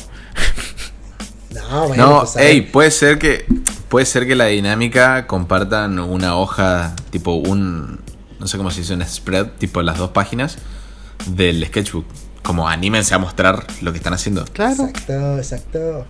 [1.69, 3.45] No, bueno, No, pues, hey, puede ser que
[3.89, 7.99] puede ser que la dinámica compartan una hoja tipo un
[8.39, 10.57] no sé cómo se dice un spread tipo las dos páginas
[11.27, 12.05] del sketchbook.
[12.43, 14.45] Como anímense a mostrar lo que están haciendo.
[14.45, 14.85] Claro.
[14.85, 16.05] Exacto, exacto.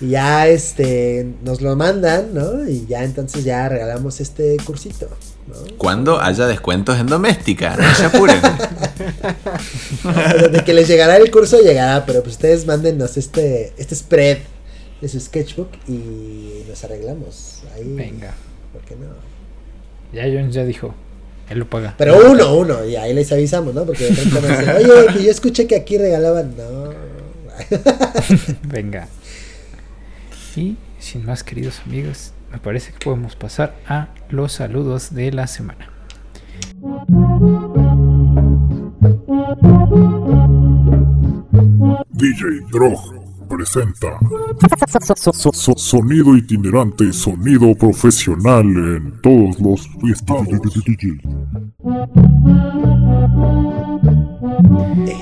[0.00, 2.66] Y ya este nos lo mandan, ¿no?
[2.66, 5.08] Y ya entonces ya regalamos este cursito,
[5.46, 5.54] ¿no?
[5.76, 8.40] Cuando haya descuentos en doméstica, no se apuren.
[10.52, 14.38] De que les llegará el curso llegará, pero pues ustedes mándenos este este spread
[15.00, 17.62] de su sketchbook y nos arreglamos.
[17.74, 18.34] Ahí, Venga.
[18.72, 19.06] ¿Por qué no?
[20.12, 20.94] Ya Jones ya dijo.
[21.48, 21.94] Él lo paga.
[21.98, 23.84] Pero uno, uno, y ahí les avisamos, ¿no?
[23.84, 26.54] Porque de pronto a decir, oye, que yo escuché que aquí regalaban.
[26.56, 26.94] No.
[28.62, 29.08] Venga.
[30.56, 35.46] Y sin más, queridos amigos, me parece que podemos pasar a los saludos de la
[35.46, 35.90] semana.
[42.12, 43.23] DJ Drog
[43.56, 44.18] presenta
[45.42, 50.46] So- Sonido itinerante, sonido profesional en todos los estados.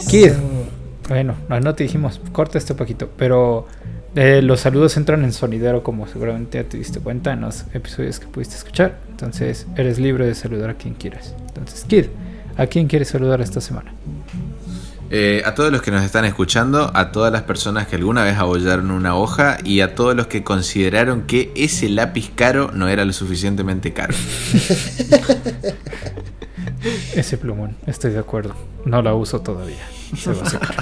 [0.08, 0.32] Kid.
[1.08, 3.66] Bueno, no, no te dijimos, corta este poquito, pero
[4.14, 8.20] eh, los saludos entran en sonidero, como seguramente ya te diste cuenta en los episodios
[8.20, 8.98] que pudiste escuchar.
[9.10, 11.34] Entonces, eres libre de saludar a quien quieras.
[11.48, 12.06] Entonces, Kid,
[12.56, 13.92] ¿a quién quieres saludar esta semana?
[15.14, 18.38] Eh, a todos los que nos están escuchando, a todas las personas que alguna vez
[18.38, 23.04] abollaron una hoja y a todos los que consideraron que ese lápiz caro no era
[23.04, 24.14] lo suficientemente caro.
[27.14, 28.54] Ese plumón, estoy de acuerdo.
[28.86, 29.86] No la uso todavía.
[30.16, 30.74] Se va a secar.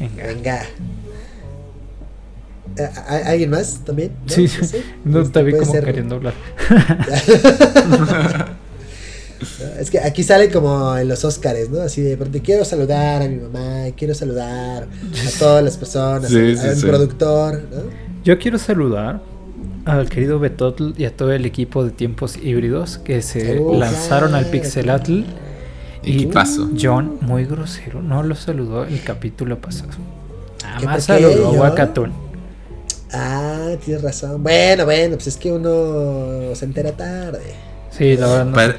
[0.00, 0.26] Venga.
[0.26, 0.62] Venga.
[2.76, 4.12] Eh, ¿hay- ¿Alguien más también?
[4.26, 4.82] Sí, sé.
[5.04, 6.34] no Este, te vi puede como ser- queriendo hablar.
[9.78, 11.80] Es que aquí sale como en los Óscares, ¿no?
[11.80, 16.52] Así de pronto quiero saludar a mi mamá, quiero saludar a todas las personas, Sí,
[16.52, 16.86] a, sí, a sí.
[16.86, 17.82] productor, ¿no?
[18.24, 19.20] Yo quiero saludar
[19.84, 24.34] al querido Betotl y a todo el equipo de tiempos híbridos que se Oh, lanzaron
[24.34, 25.22] al Pixelatl.
[26.04, 26.70] Y Equipazo.
[26.80, 29.92] John, muy grosero, no lo saludó el capítulo pasado.
[30.62, 31.50] Nada ¿Qué, más saludó a?
[31.52, 32.12] Wakatun.
[33.12, 34.42] Ah, tienes razón.
[34.42, 37.40] Bueno, bueno, pues es que uno se entera tarde.
[37.96, 38.76] Sí, la verdad no Par-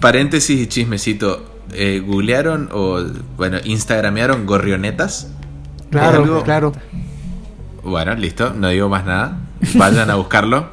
[0.00, 1.52] paréntesis y chismecito.
[1.72, 3.02] Eh, ¿Googlearon o,
[3.36, 5.28] bueno, instagramearon gorrionetas?
[5.90, 6.72] Claro, algo- claro.
[7.82, 9.38] Bueno, listo, no digo más nada.
[9.74, 10.68] Vayan a buscarlo.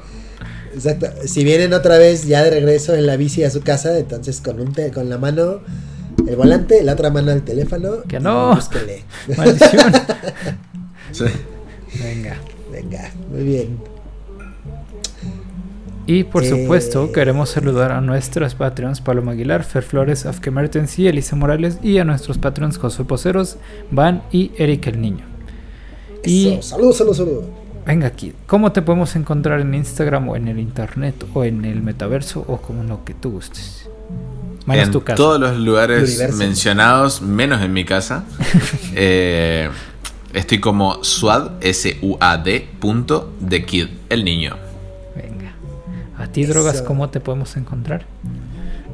[0.74, 1.08] Exacto.
[1.26, 4.60] Si vienen otra vez ya de regreso en la bici a su casa, entonces con
[4.60, 5.62] un te- con la mano
[6.28, 8.02] el volante, la otra mano el teléfono.
[8.08, 8.56] Que no.
[8.56, 9.04] búsquenle.
[9.38, 9.94] Maldición.
[11.12, 11.26] Sí.
[12.02, 12.38] Venga.
[12.72, 13.78] Venga, muy bien.
[16.06, 16.50] Y por Eh.
[16.50, 21.78] supuesto, queremos saludar a nuestros Patreons Paloma Aguilar, Fer Flores, Afke Mertens y Elisa Morales,
[21.82, 23.58] y a nuestros Patreons Josué Poceros,
[23.90, 25.26] Van y Eric el Niño.
[26.26, 27.42] Y Eso, Salud, salud, salud.
[27.86, 31.82] venga aquí, ¿cómo te podemos encontrar en Instagram o en el internet o en el
[31.82, 33.88] metaverso o como lo que tú gustes?
[34.66, 35.16] Menos en tu casa.
[35.18, 36.38] todos los lugares Universo.
[36.38, 38.24] mencionados, menos en mi casa.
[38.96, 39.70] Eh,
[40.34, 44.56] estoy como suad, S-U-A-D, punto, de kid, el niño.
[46.24, 46.82] A ti, drogas.
[46.82, 48.06] ¿cómo te podemos encontrar?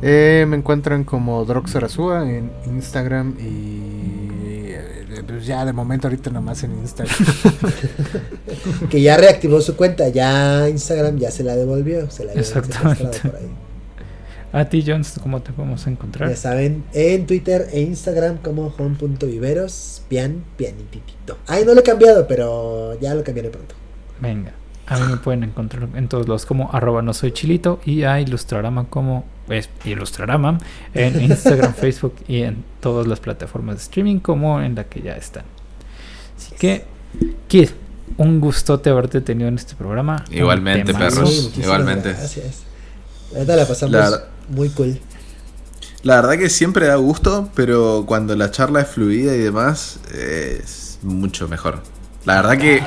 [0.02, 6.64] Eh, me encuentran como Droxarazúa en Instagram y eh, pues ya de momento ahorita nomás
[6.64, 7.16] en Instagram.
[8.90, 13.04] Que ya reactivó su cuenta, ya Instagram ya se la devolvió, se la Exactamente.
[13.04, 13.50] secuestrado por ahí.
[14.52, 16.30] A ti, Jones, ¿cómo te podemos encontrar?
[16.30, 21.38] Ya saben, en Twitter e Instagram como home.viveros, pian, pianititito.
[21.46, 23.76] Ay, no lo he cambiado, pero ya lo cambiaré pronto.
[24.20, 24.54] Venga.
[24.90, 28.20] A mí me pueden encontrar en todos los como arroba no soy chilito y a
[28.20, 30.60] Ilustrarama como pues Ilustrarama
[30.94, 35.16] en Instagram, Facebook y en todas las plataformas de streaming como en la que ya
[35.16, 35.44] están.
[36.38, 36.86] Así que,
[37.48, 37.70] Kid,
[38.18, 40.24] un gustote haberte tenido en este programa.
[40.32, 41.52] Igualmente, perros.
[41.58, 42.14] igualmente.
[42.14, 42.64] Gracias.
[43.32, 45.00] La verdad la pasamos La muy cool.
[46.02, 51.00] La verdad que siempre da gusto, pero cuando la charla es fluida y demás, es
[51.02, 51.84] mucho mejor.
[52.26, 52.82] La verdad que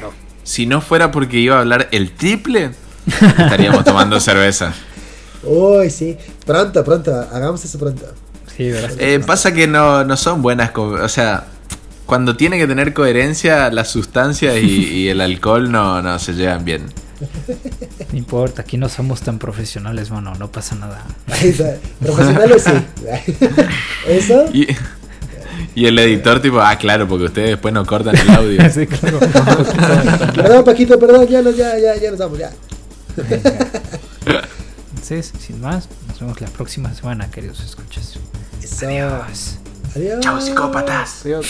[0.45, 2.71] si no fuera porque iba a hablar el triple,
[3.07, 4.73] estaríamos tomando cerveza.
[5.43, 6.17] Uy, sí.
[6.47, 7.15] Pronto, pronto.
[7.33, 8.07] Hagamos eso pronto.
[8.57, 8.93] Sí, ¿verdad?
[8.99, 11.47] Eh, pasa que no, no son buenas, o sea,
[12.07, 16.65] cuando tiene que tener coherencia, las sustancias y, y el alcohol no, no se llevan
[16.65, 16.87] bien.
[18.13, 21.03] No importa, aquí no somos tan profesionales, mano, no pasa nada.
[21.29, 21.77] Ahí está.
[22.01, 22.73] Profesionales sí.
[24.09, 24.45] Eso.
[24.53, 24.67] Y,
[25.75, 28.63] y el editor tipo, ah, claro, porque ustedes después no cortan el audio.
[28.73, 29.19] Sí, claro.
[30.35, 31.27] Perdón, Paquito, perdón.
[31.29, 32.51] Ya, nos- ya, ya, ya nos vamos, ya.
[34.91, 38.15] Entonces, sin más, nos vemos la próxima semana, queridos escuchas.
[38.63, 38.87] Eso.
[38.87, 39.59] Adiós.
[39.97, 40.21] Adiós.
[40.21, 41.23] Chao, psicópatas.
[41.25, 41.47] Adiós.